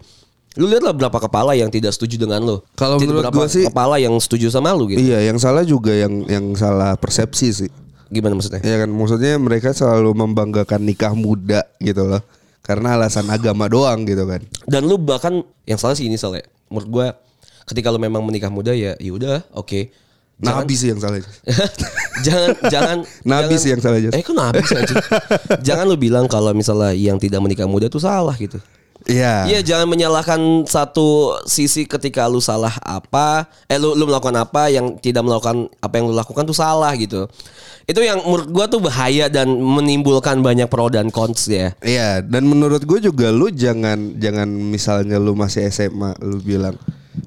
Lu 0.57 0.65
lihatlah 0.65 0.89
berapa 0.91 1.21
kepala 1.21 1.53
yang 1.53 1.69
tidak 1.69 1.93
setuju 1.93 2.17
dengan 2.17 2.41
lu. 2.41 2.57
Kalau 2.73 2.97
menurut 2.97 3.29
berapa 3.29 3.37
gua 3.37 3.47
sih- 3.47 3.69
kepala 3.69 4.01
yang 4.01 4.17
setuju 4.17 4.49
sama 4.49 4.73
lu 4.73 4.89
gitu. 4.89 4.99
Iya, 4.99 5.29
yang 5.29 5.37
salah 5.37 5.61
juga 5.61 5.93
yang 5.93 6.25
yang 6.25 6.51
salah 6.57 6.97
persepsi 6.97 7.47
sih. 7.53 7.69
Gimana 8.09 8.33
maksudnya? 8.39 8.59
Ya 8.65 8.81
kan 8.81 8.89
maksudnya 8.89 9.37
mereka 9.37 9.69
selalu 9.71 10.17
membanggakan 10.17 10.81
nikah 10.81 11.13
muda 11.13 11.61
gitu 11.77 12.03
loh. 12.03 12.19
Karena 12.65 12.99
alasan 12.99 13.29
agama 13.29 13.69
doang 13.69 14.03
gitu 14.03 14.25
kan. 14.27 14.41
Dan 14.65 14.89
lu 14.89 14.97
bahkan 14.97 15.39
yang 15.63 15.77
salah 15.77 15.93
sih 15.93 16.09
ini 16.09 16.17
soalnya. 16.17 16.43
Menurut 16.73 16.89
gua 16.89 17.07
ketika 17.69 17.93
lu 17.93 17.99
memang 18.01 18.23
menikah 18.25 18.49
muda 18.49 18.73
ya 18.73 18.97
ya 18.97 19.11
udah 19.13 19.45
oke. 19.53 19.93
Jangan- 20.37 20.63
Nabi 20.63 20.73
sih 20.73 20.87
yang 20.89 21.01
salah. 21.01 21.17
jangan 22.25 22.49
jangan 22.69 22.97
Nabi 23.25 23.43
jangan- 23.49 23.57
sih 23.57 23.69
yang 23.73 23.81
salah. 23.81 23.97
Eh 24.13 24.21
kok 24.21 24.35
nabi 24.37 24.61
sih? 24.61 24.77
Jangan 25.67 25.85
lu 25.89 25.97
bilang 25.97 26.29
kalau 26.29 26.53
misalnya 26.53 26.93
yang 26.93 27.17
tidak 27.17 27.41
menikah 27.41 27.65
muda 27.65 27.89
itu 27.89 27.97
salah 27.97 28.37
gitu. 28.37 28.61
Iya. 29.07 29.47
Iya 29.47 29.59
jangan 29.63 29.87
menyalahkan 29.87 30.67
satu 30.67 31.39
sisi 31.47 31.87
ketika 31.87 32.27
lu 32.27 32.43
salah 32.43 32.75
apa, 32.83 33.47
eh 33.65 33.79
lu 33.79 33.95
lu 33.95 34.03
melakukan 34.03 34.35
apa 34.35 34.67
yang 34.67 34.99
tidak 34.99 35.23
melakukan 35.23 35.71
apa 35.79 35.93
yang 35.95 36.11
lu 36.11 36.15
lakukan 36.17 36.43
tuh 36.43 36.53
salah 36.53 36.91
gitu. 36.93 37.23
Itu 37.87 38.03
yang 38.03 38.19
menurut 38.19 38.51
gua 38.51 38.67
tuh 38.67 38.83
bahaya 38.83 39.31
dan 39.31 39.47
menimbulkan 39.47 40.43
banyak 40.43 40.67
pro 40.67 40.91
dan 40.91 41.07
cons 41.07 41.47
ya. 41.47 41.71
Iya, 41.79 42.19
dan 42.19 42.43
menurut 42.45 42.83
gue 42.83 42.99
juga 42.99 43.31
lu 43.31 43.47
jangan 43.47 44.19
jangan 44.19 44.43
misalnya 44.51 45.15
lu 45.23 45.31
masih 45.39 45.71
SMA 45.71 46.11
lu 46.19 46.43
bilang, 46.43 46.75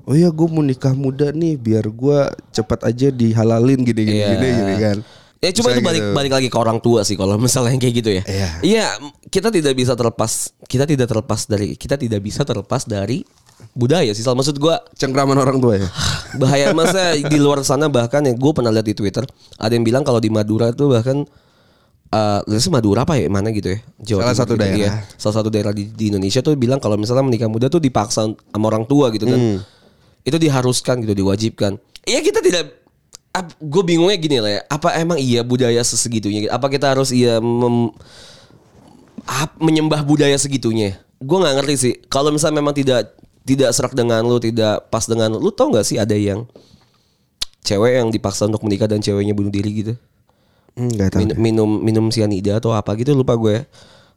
"Oh 0.04 0.14
ya 0.14 0.28
gue 0.28 0.46
mau 0.46 0.60
nikah 0.60 0.92
muda 0.92 1.30
nih 1.30 1.54
biar 1.54 1.86
gua 1.88 2.28
cepat 2.50 2.86
aja 2.86 3.08
dihalalin 3.08 3.80
gini 3.80 4.02
gini 4.04 4.18
Iya. 4.20 4.28
gini, 4.34 4.48
gini 4.54 4.74
kan." 4.78 4.98
Ya 5.40 5.48
cuma 5.56 5.72
Misalnya 5.72 5.80
itu 5.80 5.88
balik 5.88 6.02
gitu. 6.04 6.12
balik 6.12 6.32
lagi 6.36 6.48
ke 6.52 6.58
orang 6.60 6.78
tua 6.78 7.00
sih 7.00 7.16
kalau 7.16 7.40
misalnya 7.44 7.72
yang 7.72 7.80
kayak 7.80 7.94
gitu 7.96 8.10
ya. 8.12 8.22
Iya. 8.28 8.48
Iya, 8.60 8.86
kita 9.28 9.48
tidak 9.48 9.72
bisa 9.72 9.96
terlepas 9.96 10.52
kita 10.68 10.84
tidak 10.84 11.08
terlepas 11.08 11.40
dari 11.48 11.74
kita 11.74 11.96
tidak 11.96 12.20
bisa 12.20 12.44
terlepas 12.44 12.84
dari 12.84 13.24
budaya 13.72 14.12
sih. 14.12 14.20
Maksud 14.20 14.60
gua 14.60 14.84
Cengkraman 14.94 15.36
orang 15.36 15.56
tua 15.56 15.80
ya. 15.80 15.88
bahaya 16.40 16.70
masa 16.70 17.16
di 17.16 17.38
luar 17.40 17.64
sana 17.64 17.88
bahkan 17.88 18.22
ya 18.22 18.36
gue 18.36 18.52
pernah 18.54 18.70
lihat 18.70 18.86
di 18.86 18.94
Twitter 18.94 19.24
ada 19.58 19.72
yang 19.72 19.82
bilang 19.82 20.06
kalau 20.06 20.22
di 20.22 20.30
Madura 20.30 20.70
tuh 20.70 20.94
bahkan 20.94 21.26
eh 22.10 22.40
uh, 22.42 22.70
Madura 22.74 23.02
apa 23.06 23.14
ya 23.18 23.30
mana 23.30 23.54
gitu 23.54 23.70
ya 23.70 23.78
Jawa 24.02 24.20
Salah 24.26 24.36
satu 24.36 24.54
gitu, 24.58 24.62
daerah. 24.66 24.78
iya. 24.78 24.90
salah 25.14 25.34
satu 25.42 25.48
daerah 25.50 25.70
di, 25.70 25.86
di 25.90 26.10
Indonesia 26.10 26.42
tuh 26.42 26.58
bilang 26.58 26.82
kalau 26.82 26.98
misalnya 26.98 27.22
menikah 27.22 27.46
muda 27.46 27.70
tuh 27.70 27.78
dipaksa 27.78 28.26
sama 28.30 28.66
orang 28.66 28.82
tua 28.86 29.14
gitu 29.14 29.30
kan 29.30 29.38
Hmm. 29.38 29.58
Itu 30.24 30.36
diharuskan 30.36 31.00
gitu 31.04 31.14
diwajibkan. 31.24 31.80
Iya 32.04 32.20
kita 32.24 32.40
tidak 32.40 32.80
gue 33.62 33.82
bingungnya 33.86 34.18
gini 34.18 34.36
lah 34.42 34.50
ya. 34.58 34.60
Apa 34.66 34.98
emang 34.98 35.18
iya 35.20 35.46
budaya 35.46 35.80
sesegitunya 35.86 36.48
gitu? 36.48 36.52
apa 36.52 36.66
kita 36.66 36.92
harus 36.92 37.14
iya 37.14 37.38
mem- 37.38 37.94
ap- 39.24 39.58
menyembah 39.62 40.02
budaya 40.02 40.34
segitunya? 40.36 40.98
Gue 41.22 41.38
nggak 41.38 41.62
ngerti 41.62 41.74
sih. 41.76 41.94
Kalau 42.10 42.34
misalnya 42.34 42.58
memang 42.58 42.74
tidak 42.74 43.14
tidak 43.46 43.70
serak 43.72 43.94
dengan 43.94 44.24
lu 44.26 44.36
tidak 44.42 44.90
pas 44.92 45.04
dengan 45.06 45.32
lu, 45.36 45.38
lu 45.38 45.50
tau 45.54 45.70
nggak 45.70 45.86
sih 45.86 45.96
ada 45.96 46.16
yang 46.16 46.44
cewek 47.64 48.00
yang 48.00 48.08
dipaksa 48.10 48.48
untuk 48.48 48.64
menikah 48.66 48.88
dan 48.90 49.00
ceweknya 49.00 49.36
bunuh 49.36 49.52
diri 49.52 49.70
gitu? 49.72 49.92
Enggak 50.74 51.14
tahu. 51.14 51.20
Min- 51.24 51.38
minum 51.38 51.70
minum 51.80 52.06
sianida 52.10 52.58
atau 52.58 52.74
apa 52.74 52.96
gitu 52.98 53.14
lupa 53.14 53.36
gue 53.36 53.62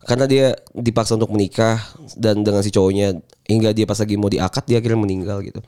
karena 0.03 0.25
dia 0.27 0.45
dipaksa 0.75 1.15
untuk 1.15 1.31
menikah 1.31 1.79
dan 2.19 2.43
dengan 2.43 2.59
si 2.59 2.69
cowoknya 2.71 3.17
hingga 3.47 3.71
dia 3.71 3.87
pas 3.87 3.99
lagi 3.99 4.15
mau 4.19 4.27
diakad 4.27 4.63
dia 4.67 4.77
akhirnya 4.83 4.99
meninggal 4.99 5.39
gitu. 5.43 5.59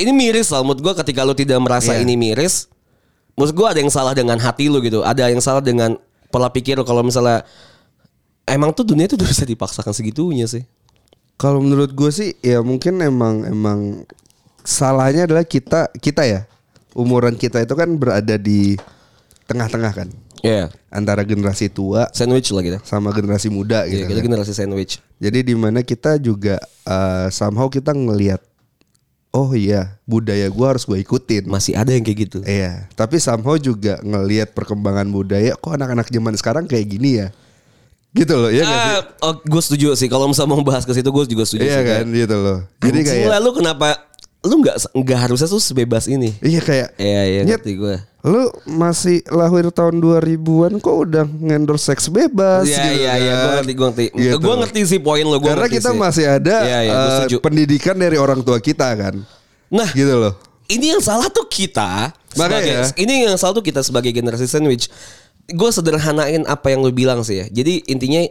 Ini 0.00 0.10
miris 0.14 0.48
lah 0.48 0.64
menurut 0.64 0.80
gue 0.80 0.94
ketika 1.04 1.26
lu 1.26 1.36
tidak 1.36 1.60
merasa 1.60 1.92
Iya. 1.92 2.06
ini 2.06 2.16
miris 2.16 2.70
menurut 3.36 3.52
gue 3.52 3.66
ada 3.66 3.78
yang 3.82 3.92
salah 3.92 4.14
dengan 4.16 4.38
hati 4.40 4.70
lu 4.70 4.80
gitu. 4.80 5.02
Ada 5.02 5.28
yang 5.28 5.42
salah 5.42 5.60
dengan 5.60 5.98
pola 6.32 6.48
pikir 6.48 6.78
lu. 6.78 6.86
Kalau 6.86 7.04
misalnya 7.04 7.44
emang 8.48 8.72
tuh 8.72 8.86
dunia 8.86 9.10
itu 9.10 9.18
udah 9.18 9.28
bisa 9.28 9.44
dipaksakan 9.44 9.92
segitunya 9.92 10.46
sih. 10.48 10.64
Kalau 11.36 11.60
menurut 11.60 11.92
gue 11.92 12.10
sih 12.12 12.36
ya 12.40 12.62
mungkin 12.64 13.00
emang 13.00 13.44
emang 13.44 14.08
salahnya 14.62 15.26
adalah 15.26 15.44
kita 15.44 15.90
kita 15.98 16.24
ya. 16.24 16.40
Umuran 16.90 17.38
kita 17.38 17.62
itu 17.62 17.74
kan 17.78 17.90
berada 17.98 18.34
di 18.34 18.74
tengah-tengah 19.46 19.92
kan 19.94 20.08
ya 20.40 20.68
antara 20.88 21.20
generasi 21.22 21.68
tua 21.68 22.08
sandwich 22.10 22.48
lah 22.50 22.62
kita 22.62 22.78
sama 22.82 23.12
generasi 23.12 23.48
muda 23.48 23.84
Iya, 23.84 24.04
gitu. 24.04 24.06
kita 24.10 24.20
kan. 24.20 24.26
generasi 24.32 24.52
sandwich 24.52 24.92
Jadi 25.20 25.38
di 25.44 25.54
mana 25.54 25.80
kita 25.80 26.16
juga 26.16 26.56
eh, 26.84 27.26
somehow 27.28 27.68
kita 27.68 27.92
ngelihat 27.92 28.40
oh 29.30 29.54
iya 29.54 29.94
budaya 30.02 30.50
gua 30.50 30.74
harus 30.74 30.82
gue 30.82 30.98
ikutin. 30.98 31.46
masih 31.46 31.78
ada 31.78 31.94
yang 31.94 32.02
kayak 32.02 32.18
gitu 32.26 32.38
Iya, 32.42 32.90
tapi 32.92 33.20
somehow 33.20 33.54
juga 33.54 34.00
ngelihat 34.02 34.50
perkembangan 34.50 35.06
budaya 35.06 35.54
kok 35.54 35.70
anak-anak 35.70 36.08
zaman 36.08 36.34
sekarang 36.34 36.64
kayak 36.66 36.88
gini 36.88 37.22
ya. 37.22 37.28
Gitu 38.10 38.34
loh, 38.34 38.50
ya 38.50 38.66
sih? 38.66 38.74
Ah, 38.74 39.06
oh, 39.22 39.38
gue 39.38 39.62
setuju 39.62 39.94
sih 39.94 40.10
kalau 40.10 40.26
misalnya 40.26 40.50
mau 40.50 40.66
bahas 40.66 40.82
ke 40.82 40.90
situ 40.90 41.06
gue 41.06 41.24
juga 41.30 41.46
setuju 41.46 41.62
Iya 41.62 41.78
sih, 41.78 41.86
kan, 41.86 42.04
gitu 42.10 42.36
loh. 42.42 42.58
Jadi 42.82 42.98
kayak 43.06 43.38
lu 43.38 43.50
kenapa 43.54 43.86
lu 44.40 44.54
nggak 44.58 44.76
nggak 44.94 45.18
harusnya 45.20 45.44
tuh 45.46 45.60
sebebas 45.60 46.08
ini 46.08 46.32
iya 46.40 46.58
kayak 46.58 46.96
Iya 46.96 47.22
iya 47.26 47.40
ngerti 47.44 47.76
gue 47.76 47.96
lu 48.20 48.44
masih 48.64 49.20
lahir 49.28 49.68
tahun 49.68 50.00
2000-an 50.00 50.76
kok 50.76 50.96
udah 50.98 51.24
ngendorse 51.24 51.88
seks 51.88 52.08
bebas 52.08 52.64
Iya 52.64 52.76
gitu 52.78 52.88
iya 52.98 53.12
iya 53.16 53.32
kan. 53.32 53.40
gue 53.40 53.52
ngerti 53.54 53.72
gue 53.72 53.86
ngerti 53.86 54.04
Gitu. 54.12 54.36
Gue 54.38 54.54
ngerti 54.56 54.80
sih 54.86 54.98
poin 54.98 55.24
lo 55.24 55.36
gua 55.36 55.52
Karena 55.52 55.68
kita 55.68 55.90
sih. 55.90 55.98
masih 55.98 56.24
ada 56.30 56.56
Iya 56.62 56.78
iya 56.80 56.92
gue 56.94 57.04
eh, 57.04 57.16
setuju 57.18 57.36
pendidikan 57.40 57.96
dari 57.96 58.16
orang 58.16 58.40
tua 58.40 58.56
kita 58.58 58.88
kan. 58.92 59.20
Nah 59.68 59.88
Gitu 59.90 60.12
loh. 60.12 60.36
ini 60.68 60.88
yang 60.88 61.00
salah 61.00 61.28
tuh 61.28 61.44
kita 61.44 62.12
sebagai 62.30 62.94
ini 62.96 63.26
yang 63.26 63.36
salah 63.36 63.52
tuh 63.52 63.64
kita 63.64 63.80
sebagai 63.80 64.08
generasi 64.08 64.46
sandwich 64.46 64.86
gue 65.46 65.70
sederhanain 65.70 66.46
apa 66.46 66.70
yang 66.70 66.80
lu 66.80 66.94
bilang 66.94 67.20
sih 67.20 67.42
ya 67.42 67.46
jadi 67.50 67.82
intinya 67.84 68.22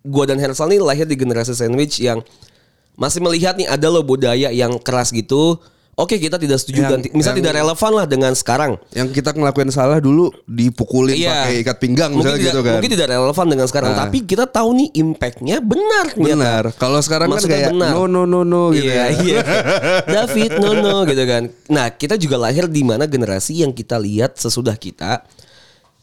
gue 0.00 0.24
dan 0.24 0.38
Hersal 0.38 0.70
nih 0.70 0.78
lahir 0.78 1.04
di 1.04 1.18
generasi 1.18 1.52
sandwich 1.52 1.98
yang 1.98 2.22
masih 2.98 3.22
melihat 3.22 3.54
nih 3.54 3.70
ada 3.70 3.86
loh 3.86 4.02
budaya 4.02 4.50
yang 4.50 4.74
keras 4.76 5.14
gitu 5.14 5.54
oke 5.94 6.14
kita 6.14 6.34
tidak 6.34 6.58
setuju 6.58 6.82
Yang- 6.82 6.90
dan 6.90 7.00
misal 7.14 7.30
yang- 7.32 7.38
tidak 7.42 7.52
relevan 7.56 7.92
lah 7.94 8.06
dengan 8.06 8.32
sekarang 8.34 8.72
Yang 8.90 9.08
kita 9.14 9.30
ngelakuin 9.34 9.70
salah 9.70 9.98
dulu 9.98 10.34
dipukulin 10.44 11.14
pakai 11.14 11.62
ikat 11.62 11.76
pinggang 11.78 12.10
Iya. 12.10 12.16
mungkin 12.18 12.26
misalnya 12.26 12.42
tidak, 12.42 12.54
gitu 12.54 12.60
kan. 12.62 12.74
Mungkin 12.78 12.92
tidak 12.94 13.08
relevan 13.08 13.46
dengan 13.46 13.66
sekarang, 13.66 13.90
Nah. 13.94 13.98
tapi 14.02 14.18
kita 14.22 14.44
tahu 14.46 14.68
nih 14.74 14.88
impactnya 14.94 15.56
benar. 15.58 16.06
Benar. 16.14 16.62
Kalau 16.74 16.98
sekarang 16.98 17.30
Maksudnya 17.30 17.54
kan 17.54 17.62
kayak 17.62 17.72
benar. 17.78 17.90
no 17.94 18.02
no 18.06 18.22
no 18.24 18.40
no 18.42 18.62
gitu 18.74 18.90
iya, 18.90 19.10
ya. 19.10 19.22
iya. 19.22 19.40
David, 20.26 20.58
no 20.58 20.70
no 20.74 20.96
gitu 21.06 21.22
kan. 21.22 21.42
Nah, 21.66 21.86
kita 21.90 22.14
juga 22.14 22.36
lahir 22.38 22.66
di 22.66 22.82
mana 22.82 23.06
generasi 23.06 23.62
yang 23.62 23.70
kita 23.70 23.98
lihat 23.98 24.34
sesudah 24.34 24.74
kita 24.74 25.22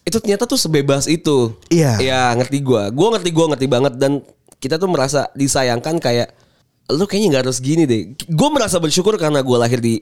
itu 0.03 0.17
ternyata 0.21 0.45
tuh 0.45 0.55
sebebas 0.55 1.09
itu. 1.09 1.51
Iya. 1.67 1.97
Ya, 1.99 2.21
ngerti 2.37 2.61
gua. 2.61 2.87
Gua 2.93 3.17
ngerti 3.17 3.29
gua 3.33 3.51
ngerti 3.51 3.67
banget 3.67 3.93
dan 3.97 4.21
kita 4.59 4.77
tuh 4.77 4.87
merasa 4.87 5.27
disayangkan 5.33 5.97
kayak 5.97 6.29
lu 6.91 7.05
kayaknya 7.09 7.27
nggak 7.37 7.43
harus 7.49 7.57
gini 7.61 7.83
deh. 7.89 8.13
Gue 8.29 8.49
merasa 8.53 8.77
bersyukur 8.77 9.17
karena 9.17 9.41
gua 9.41 9.65
lahir 9.65 9.81
di 9.81 10.01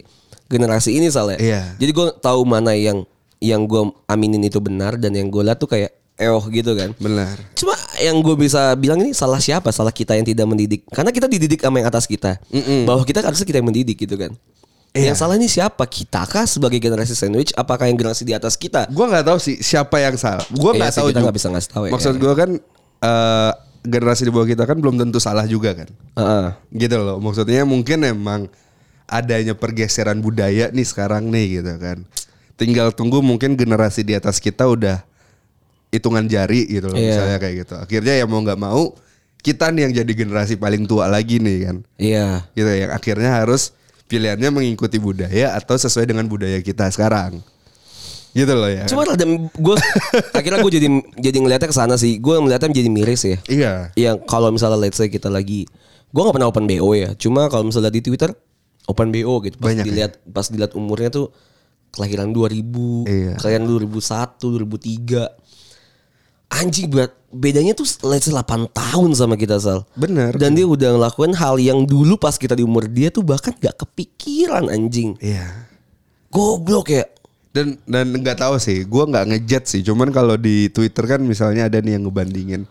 generasi 0.51 0.95
ini 0.99 1.07
soalnya. 1.07 1.39
Iya. 1.39 1.61
Jadi 1.79 1.91
gue 1.95 2.07
tahu 2.19 2.43
mana 2.43 2.75
yang 2.75 3.07
yang 3.43 3.67
gue 3.67 3.91
aminin 4.07 4.43
itu 4.43 4.59
benar 4.63 4.95
dan 4.95 5.15
yang 5.15 5.27
gue 5.27 5.43
lihat 5.43 5.59
tuh 5.59 5.67
kayak 5.71 5.91
eoh 6.19 6.43
gitu 6.51 6.75
kan. 6.75 6.95
Benar. 6.99 7.35
Cuma 7.55 7.75
yang 7.99 8.19
gue 8.19 8.35
bisa 8.35 8.75
bilang 8.79 8.99
ini 9.01 9.11
salah 9.15 9.39
siapa? 9.39 9.71
Salah 9.71 9.91
kita 9.91 10.15
yang 10.15 10.27
tidak 10.27 10.45
mendidik. 10.47 10.85
Karena 10.91 11.11
kita 11.11 11.27
dididik 11.27 11.59
sama 11.63 11.81
yang 11.81 11.89
atas 11.89 12.05
kita. 12.07 12.39
Bahwa 12.87 13.03
kita 13.03 13.23
harusnya 13.23 13.47
kita 13.47 13.59
yang 13.63 13.67
mendidik 13.67 13.97
gitu 13.97 14.15
kan. 14.15 14.31
Iya. 14.93 15.09
Yang 15.09 15.25
salah 15.25 15.35
ini 15.41 15.49
siapa? 15.49 15.89
Kita 15.89 16.21
kah 16.29 16.45
sebagai 16.45 16.77
generasi 16.77 17.17
sandwich? 17.17 17.49
Apakah 17.57 17.89
yang 17.89 17.97
generasi 17.97 18.29
di 18.29 18.37
atas 18.37 18.53
kita? 18.53 18.85
Gua 18.93 19.09
nggak 19.09 19.25
tahu 19.25 19.37
sih 19.41 19.57
siapa 19.57 19.97
yang 19.97 20.13
salah. 20.21 20.45
Gua 20.53 20.77
Iya 20.77 20.85
nggak 20.85 20.91
sih, 20.93 20.99
tahu 21.01 21.07
kita 21.09 21.19
nggak 21.25 21.37
bisa 21.41 21.47
ngasih 21.49 21.69
tahu 21.73 21.83
ya. 21.89 21.91
Maksud 21.97 22.13
gua 22.21 22.33
kan 22.37 22.49
eh, 23.01 23.51
generasi 23.83 24.25
di 24.25 24.31
bawah 24.31 24.47
kita 24.47 24.63
kan 24.63 24.79
belum 24.79 24.95
tentu 24.95 25.19
salah 25.19 25.43
juga 25.43 25.75
kan. 25.75 25.89
Heeh. 26.17 26.47
Gitu 26.87 26.95
loh. 26.97 27.19
Maksudnya 27.19 27.67
mungkin 27.67 28.01
emang 28.07 28.47
adanya 29.05 29.53
pergeseran 29.53 30.23
budaya 30.23 30.71
nih 30.71 30.87
sekarang 30.87 31.27
nih 31.29 31.61
gitu 31.61 31.73
kan. 31.77 32.07
Tinggal 32.55 32.95
tunggu 32.95 33.19
mungkin 33.19 33.59
generasi 33.59 34.07
di 34.07 34.15
atas 34.15 34.39
kita 34.39 34.63
udah 34.65 35.03
hitungan 35.93 36.25
jari 36.25 36.65
gitu 36.65 36.89
loh 36.89 36.97
Iya. 36.97 37.05
misalnya 37.13 37.37
kayak 37.37 37.55
gitu. 37.67 37.73
Akhirnya 37.77 38.13
ya 38.17 38.25
mau 38.25 38.41
nggak 38.41 38.57
mau 38.57 38.95
kita 39.43 39.69
nih 39.69 39.81
yang 39.85 39.93
jadi 40.01 40.11
generasi 40.25 40.55
paling 40.55 40.87
tua 40.87 41.05
lagi 41.11 41.37
nih 41.37 41.57
kan. 41.67 41.77
Iya. 41.99 42.27
Gitu 42.55 42.69
yang 42.71 42.91
akhirnya 42.95 43.29
harus 43.43 43.75
pilihannya 44.07 44.49
mengikuti 44.49 44.97
budaya 44.97 45.53
atau 45.53 45.75
sesuai 45.75 46.07
dengan 46.07 46.25
budaya 46.25 46.57
kita 46.63 46.87
sekarang. 46.89 47.43
Gitu 48.33 48.49
loh 48.49 48.65
ya. 48.65 48.89
Cuma 48.89 49.05
ada 49.05 49.25
gue 49.25 49.75
akhirnya 50.37 50.59
gue 50.59 50.71
jadi 50.73 50.87
jadi 51.21 51.37
ngeliatnya 51.37 51.69
ke 51.69 51.77
sana 51.77 51.95
sih. 51.95 52.17
Gue 52.17 52.41
ngeliatnya 52.41 52.73
jadi 52.73 52.89
miris 52.89 53.21
ya. 53.23 53.37
Iya. 53.45 53.73
Yang 53.93 54.25
kalau 54.25 54.49
misalnya 54.49 54.81
let's 54.81 54.97
say 54.97 55.07
kita 55.07 55.29
lagi 55.29 55.69
gue 56.09 56.21
nggak 56.21 56.35
pernah 56.35 56.49
open 56.49 56.65
BO 56.65 56.89
ya. 56.93 57.13
Cuma 57.13 57.45
kalau 57.47 57.69
misalnya 57.69 57.93
di 57.93 58.01
Twitter 58.01 58.33
open 58.89 59.13
BO 59.13 59.37
gitu. 59.45 59.55
Pas 59.61 59.69
Banyak 59.71 59.85
ya? 59.85 59.87
dilihat 59.87 60.11
pas 60.27 60.49
dilihat 60.49 60.73
umurnya 60.73 61.13
tuh 61.13 61.29
kelahiran 61.93 62.33
2000, 62.33 63.05
Iya. 63.05 63.33
kelahiran 63.37 63.69
2001, 63.69 64.49
2003. 64.49 65.29
Anjing 66.53 66.85
buat 66.89 67.09
bedanya 67.33 67.73
tuh 67.73 67.85
let's 68.05 68.25
say 68.25 68.33
8 68.33 68.69
tahun 68.69 69.09
sama 69.13 69.33
kita 69.37 69.57
Sal. 69.57 69.85
Bener. 69.93 70.33
Dan 70.37 70.53
dia 70.53 70.65
udah 70.65 70.97
ngelakuin 70.97 71.33
hal 71.33 71.57
yang 71.57 71.85
dulu 71.85 72.17
pas 72.17 72.37
kita 72.37 72.53
di 72.53 72.61
umur 72.61 72.85
dia 72.85 73.09
tuh 73.09 73.21
bahkan 73.21 73.53
gak 73.57 73.73
kepikiran 73.77 74.69
anjing. 74.69 75.17
Iya. 75.17 75.69
Goblok 76.29 76.89
ya. 76.89 77.05
Dan 77.53 77.77
dan 77.85 78.09
nggak 78.09 78.41
tahu 78.41 78.57
sih, 78.57 78.81
gua 78.89 79.05
nggak 79.05 79.25
ngejat 79.29 79.63
sih. 79.69 79.81
Cuman 79.85 80.09
kalau 80.09 80.35
di 80.35 80.73
Twitter 80.73 81.05
kan 81.05 81.21
misalnya 81.21 81.69
ada 81.69 81.77
nih 81.77 82.01
yang 82.01 82.09
ngebandingin 82.09 82.65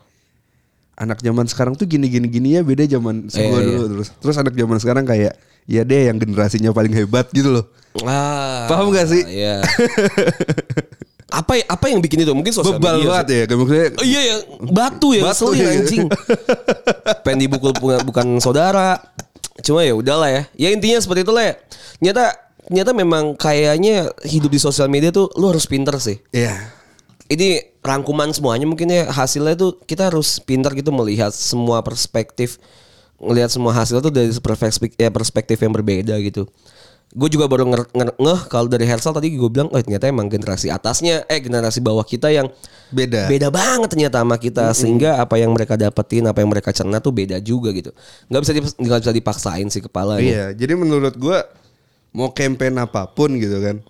anak 0.92 1.24
zaman 1.24 1.48
sekarang 1.48 1.74
tuh 1.74 1.88
gini 1.88 2.06
gini 2.06 2.28
gini 2.28 2.48
ya 2.54 2.62
beda 2.62 2.84
zaman 2.84 3.26
gua 3.26 3.58
iya. 3.58 3.64
dulu 3.64 3.84
terus 3.96 4.08
terus 4.22 4.36
anak 4.38 4.54
zaman 4.54 4.76
sekarang 4.76 5.02
kayak 5.08 5.34
ya 5.66 5.82
deh 5.86 6.10
yang 6.10 6.18
generasinya 6.18 6.70
paling 6.74 6.92
hebat 6.94 7.26
gitu 7.30 7.50
loh. 7.60 7.64
Ah, 8.02 8.66
Paham 8.66 8.90
gak 8.90 9.06
sih? 9.10 9.22
Iya. 9.22 9.62
apa 11.40 11.64
apa 11.64 11.84
yang 11.88 12.00
bikin 12.00 12.24
itu? 12.24 12.32
Mungkin 12.32 12.52
sosial 12.52 12.76
Bebal 12.76 13.00
media 13.00 13.08
banget 13.08 13.26
ya, 13.48 13.56
maksudnya 13.56 13.88
Oh, 13.96 14.06
iya 14.06 14.20
ya, 14.20 14.36
batu 14.68 15.08
ya, 15.16 15.22
Batu, 15.28 15.46
iya. 15.56 15.80
anjing. 15.80 16.08
Pengen 17.24 17.38
dibukul 17.46 17.72
bukan, 17.78 18.40
saudara. 18.40 19.00
Cuma 19.60 19.84
ya 19.84 19.94
udahlah 19.96 20.28
ya. 20.28 20.42
Ya 20.56 20.68
intinya 20.72 20.98
seperti 21.00 21.24
itulah 21.24 21.44
ya. 21.44 21.54
Ternyata 22.00 22.24
ternyata 22.66 22.90
memang 22.94 23.34
kayaknya 23.34 24.10
hidup 24.22 24.50
di 24.52 24.60
sosial 24.60 24.86
media 24.86 25.10
tuh 25.10 25.28
lu 25.38 25.50
harus 25.50 25.66
pinter 25.66 25.96
sih. 25.98 26.18
Iya. 26.30 26.54
Ini 27.26 27.80
rangkuman 27.80 28.28
semuanya 28.30 28.68
mungkin 28.68 28.92
ya 28.92 29.08
hasilnya 29.08 29.56
tuh 29.56 29.80
kita 29.82 30.12
harus 30.12 30.38
pintar 30.42 30.76
gitu 30.76 30.92
melihat 30.92 31.32
semua 31.32 31.80
perspektif 31.80 32.60
ngelihat 33.22 33.48
semua 33.54 33.70
hasil 33.72 34.02
tuh 34.02 34.10
dari 34.10 34.30
perspektif 34.34 34.98
ya 34.98 35.08
perspektif 35.08 35.56
yang 35.58 35.72
berbeda 35.72 36.18
gitu. 36.20 36.46
Gue 37.12 37.28
juga 37.28 37.44
baru 37.44 37.68
nger- 37.68 37.92
nger- 37.92 38.16
ngeh 38.16 38.40
kalau 38.48 38.72
dari 38.72 38.88
Hersal 38.88 39.12
tadi 39.12 39.36
gue 39.36 39.50
bilang 39.52 39.68
oh 39.68 39.76
ternyata 39.80 40.08
emang 40.08 40.32
generasi 40.32 40.72
atasnya 40.72 41.28
eh 41.28 41.40
generasi 41.44 41.84
bawah 41.84 42.04
kita 42.04 42.32
yang 42.32 42.48
Beda. 42.92 43.24
beda 43.24 43.48
banget 43.48 43.88
ternyata 43.88 44.20
sama 44.20 44.36
kita 44.36 44.72
sehingga 44.76 45.16
apa 45.20 45.40
yang 45.40 45.52
mereka 45.52 45.76
dapetin 45.80 46.28
apa 46.28 46.44
yang 46.44 46.52
mereka 46.52 46.76
cerna 46.76 47.00
tuh 47.00 47.08
beda 47.12 47.40
juga 47.40 47.72
gitu 47.72 47.88
nggak 48.28 48.40
bisa 48.44 48.52
dip- 48.52 48.76
nggak 48.80 48.98
bisa 49.00 49.12
dipaksain 49.16 49.68
sih 49.72 49.80
kepalanya 49.80 50.24
Iya, 50.24 50.46
jadi 50.52 50.72
menurut 50.76 51.16
gua 51.16 51.40
mau 52.12 52.30
campaign 52.30 52.76
apa 52.78 53.08
pun 53.08 53.34
gitu 53.34 53.58
kan. 53.58 53.80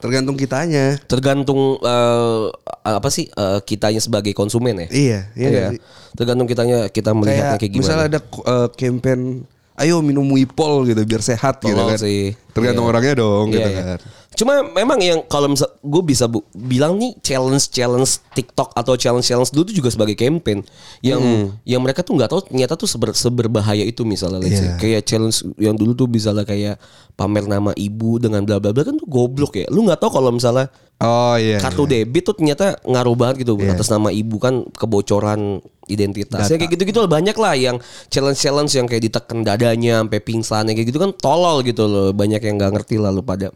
Tergantung 0.00 0.32
kitanya. 0.32 0.96
tergantung 1.04 1.76
eh, 1.76 2.44
apa 2.80 3.08
sih 3.08 3.28
eh, 3.28 3.60
kitanya 3.60 4.00
sebagai 4.00 4.32
konsumen 4.32 4.80
ya 4.80 4.88
Iya, 4.88 5.20
iya 5.36 5.64
sih? 5.76 5.80
tergantung 6.16 6.48
kitanya 6.48 6.88
kita 6.88 7.12
melihatnya 7.12 7.54
Kayak, 7.54 7.60
kayak, 7.60 7.72
gimana 7.72 7.84
misalnya 7.84 8.04
ada 8.08 8.20
uh, 8.42 8.68
campaign 8.72 9.44
ayo 9.76 10.00
minum 10.00 10.24
Wipol 10.26 10.88
gitu 10.88 11.04
biar 11.04 11.20
sehat 11.20 11.60
gitu 11.60 11.76
Tolol 11.76 11.94
kan. 11.94 12.00
sih. 12.00 12.32
Tergantung 12.50 12.84
Iya. 12.84 12.90
orangnya 12.90 13.14
dong 13.14 13.46
Iya, 13.48 13.54
gitu 13.54 13.70
iya. 13.70 13.82
kan. 13.84 13.98
Cuma 14.40 14.64
memang 14.64 14.96
yang 15.04 15.20
kalau 15.28 15.52
misal 15.52 15.68
gue 15.84 16.00
bisa 16.00 16.24
bu- 16.24 16.48
bilang 16.56 16.96
nih 16.96 17.12
challenge 17.20 17.68
challenge 17.68 18.24
TikTok 18.32 18.72
atau 18.72 18.96
challenge 18.96 19.28
challenge 19.28 19.52
dulu 19.52 19.68
tuh 19.68 19.76
juga 19.76 19.92
sebagai 19.92 20.16
campaign 20.16 20.64
yang 21.04 21.20
yang 21.68 21.84
mereka 21.84 22.00
tuh 22.00 22.16
nggak 22.16 22.32
tahu 22.32 22.40
ternyata 22.48 22.72
tuh 22.72 22.88
seber, 22.88 23.12
seberbahaya 23.12 23.84
itu 23.84 24.00
misalnya 24.08 24.40
let's 24.40 24.56
say. 24.56 24.64
Iya. 24.64 24.80
kayak 24.80 25.02
challenge 25.04 25.44
yang 25.60 25.76
dulu 25.76 25.92
tuh 25.92 26.08
misalnya 26.08 26.48
kayak 26.48 26.80
pamer 27.20 27.44
nama 27.44 27.76
ibu 27.76 28.16
dengan 28.16 28.40
bla 28.48 28.56
bla 28.56 28.72
bla 28.72 28.80
kan 28.80 28.96
tuh 28.96 29.04
goblok 29.04 29.60
ya. 29.60 29.68
Lu 29.68 29.84
nggak 29.84 30.00
tahu 30.00 30.08
kalau 30.08 30.32
misalnya 30.32 30.72
Oh 31.00 31.36
iya. 31.36 31.60
kartu 31.60 31.84
debit 31.84 32.24
tuh 32.24 32.36
ternyata 32.36 32.76
ngaruh 32.84 33.16
banget 33.16 33.44
gitu 33.44 33.60
atas 33.68 33.88
nama 33.88 34.08
ibu 34.08 34.40
kan 34.40 34.64
kebocoran 34.72 35.60
identitas. 35.88 36.48
Ya 36.48 36.56
kayak 36.56 36.76
gitu-gitu 36.76 37.00
lah, 37.00 37.08
banyak 37.08 37.36
lah 37.40 37.56
yang 37.56 37.76
challenge-challenge 38.08 38.72
yang 38.76 38.86
kayak 38.88 39.08
ditekan 39.08 39.40
dadanya 39.40 40.04
sampai 40.04 40.20
pingsan 40.20 40.68
ya 40.68 40.72
kayak 40.76 40.88
gitu 40.92 41.00
kan 41.00 41.12
tolol 41.16 41.64
gitu 41.64 41.88
loh. 41.88 42.12
Banyak 42.12 42.40
yang 42.44 42.56
nggak 42.60 42.72
ngerti 42.76 43.00
lalu 43.00 43.20
pada 43.24 43.48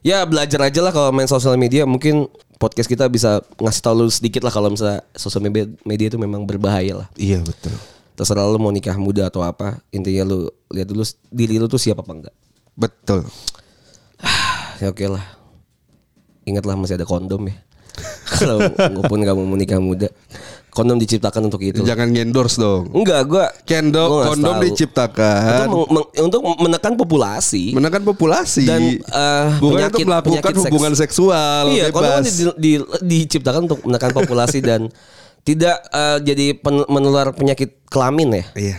ya 0.00 0.24
belajar 0.24 0.60
aja 0.68 0.80
lah 0.80 0.92
kalau 0.92 1.10
main 1.12 1.28
sosial 1.28 1.56
media 1.60 1.84
mungkin 1.84 2.28
podcast 2.60 2.88
kita 2.88 3.08
bisa 3.08 3.40
ngasih 3.56 3.80
tau 3.80 3.96
lu 3.96 4.12
sedikit 4.12 4.44
lah 4.44 4.52
kalau 4.52 4.68
misalnya 4.68 5.00
sosial 5.16 5.40
media, 5.40 5.64
media 5.88 6.12
itu 6.12 6.20
memang 6.20 6.44
berbahaya 6.44 7.04
lah. 7.04 7.08
Iya 7.16 7.40
betul. 7.40 7.72
Terserah 8.20 8.44
lu 8.44 8.60
mau 8.60 8.68
nikah 8.68 9.00
muda 9.00 9.32
atau 9.32 9.40
apa, 9.40 9.80
intinya 9.88 10.28
lu 10.28 10.52
lihat 10.68 10.92
dulu 10.92 11.00
diri 11.32 11.56
lu 11.56 11.64
tuh 11.72 11.80
siapa 11.80 12.04
apa 12.04 12.12
enggak. 12.12 12.36
Betul. 12.76 13.24
Ya 14.80 14.88
oke 14.88 15.04
lah. 15.12 15.20
Ingatlah 16.48 16.72
masih 16.72 16.96
ada 16.96 17.04
kondom 17.04 17.44
ya. 17.44 17.52
Kalau 18.32 18.56
walaupun 18.70 19.20
kamu 19.20 19.42
mau 19.42 19.54
nikah 19.54 19.76
muda, 19.76 20.08
kondom 20.68 20.96
diciptakan 20.96 21.44
untuk 21.44 21.60
itu. 21.60 21.80
Jangan 21.80 22.08
endorse 22.10 22.56
dong. 22.56 22.88
Enggak, 22.90 23.20
gua 23.24 23.46
Kendo, 23.62 24.00
gua 24.02 24.24
kondom 24.30 24.54
tahu. 24.54 24.64
diciptakan 24.64 25.66
meng- 25.66 25.90
meng- 25.90 26.10
untuk 26.22 26.40
menekan 26.56 26.92
populasi. 26.94 27.72
menekan 27.72 28.02
populasi 28.02 28.64
Dan, 28.64 28.82
eh, 28.98 29.46
bukan 29.58 29.76
penyakit- 29.76 29.94
untuk 29.96 30.06
melakukan 30.06 30.30
penyakit 30.32 30.54
seks. 30.54 30.64
hubungan 30.64 30.92
seksual 30.94 31.62
iya, 31.68 31.84
kondom 31.88 32.12
bebas. 32.18 32.30
di- 32.30 32.56
di- 32.56 32.86
diciptakan 33.20 33.66
untuk 33.66 33.80
menekan 33.82 34.10
populasi 34.10 34.58
dan 34.68 34.86
tidak 35.40 35.76
eh, 35.86 36.18
jadi 36.22 36.46
pen- 36.54 36.86
menular 36.86 37.30
penyakit 37.30 37.82
kelamin 37.86 38.30
ya. 38.32 38.44
Iya. 38.54 38.78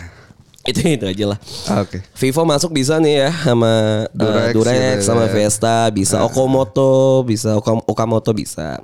Itu 0.62 0.78
itu 0.80 1.02
aja 1.04 1.24
lah. 1.26 1.38
Oke. 1.76 2.06
Vivo 2.14 2.46
masuk 2.46 2.70
bisa 2.70 2.96
nih 2.96 3.20
ya 3.20 3.30
sama 3.34 3.66
eh, 4.06 4.14
Durex 4.14 4.54
Durex, 4.54 4.78
gitu 4.96 5.02
sama 5.04 5.26
ya. 5.26 5.32
Vesta, 5.34 5.76
bisa 5.90 6.22
Okamoto, 6.22 6.94
bisa 7.22 7.58
Okam- 7.58 7.82
Okamoto 7.82 8.30
bisa. 8.30 8.78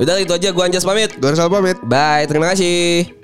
Udah 0.00 0.16
itu 0.20 0.32
aja 0.32 0.48
gua 0.50 0.66
Anjas 0.68 0.84
pamit. 0.86 1.12
Gue 1.16 1.28
harus 1.32 1.40
pamit. 1.40 1.78
Bye, 1.84 2.24
terima 2.26 2.52
kasih. 2.52 3.19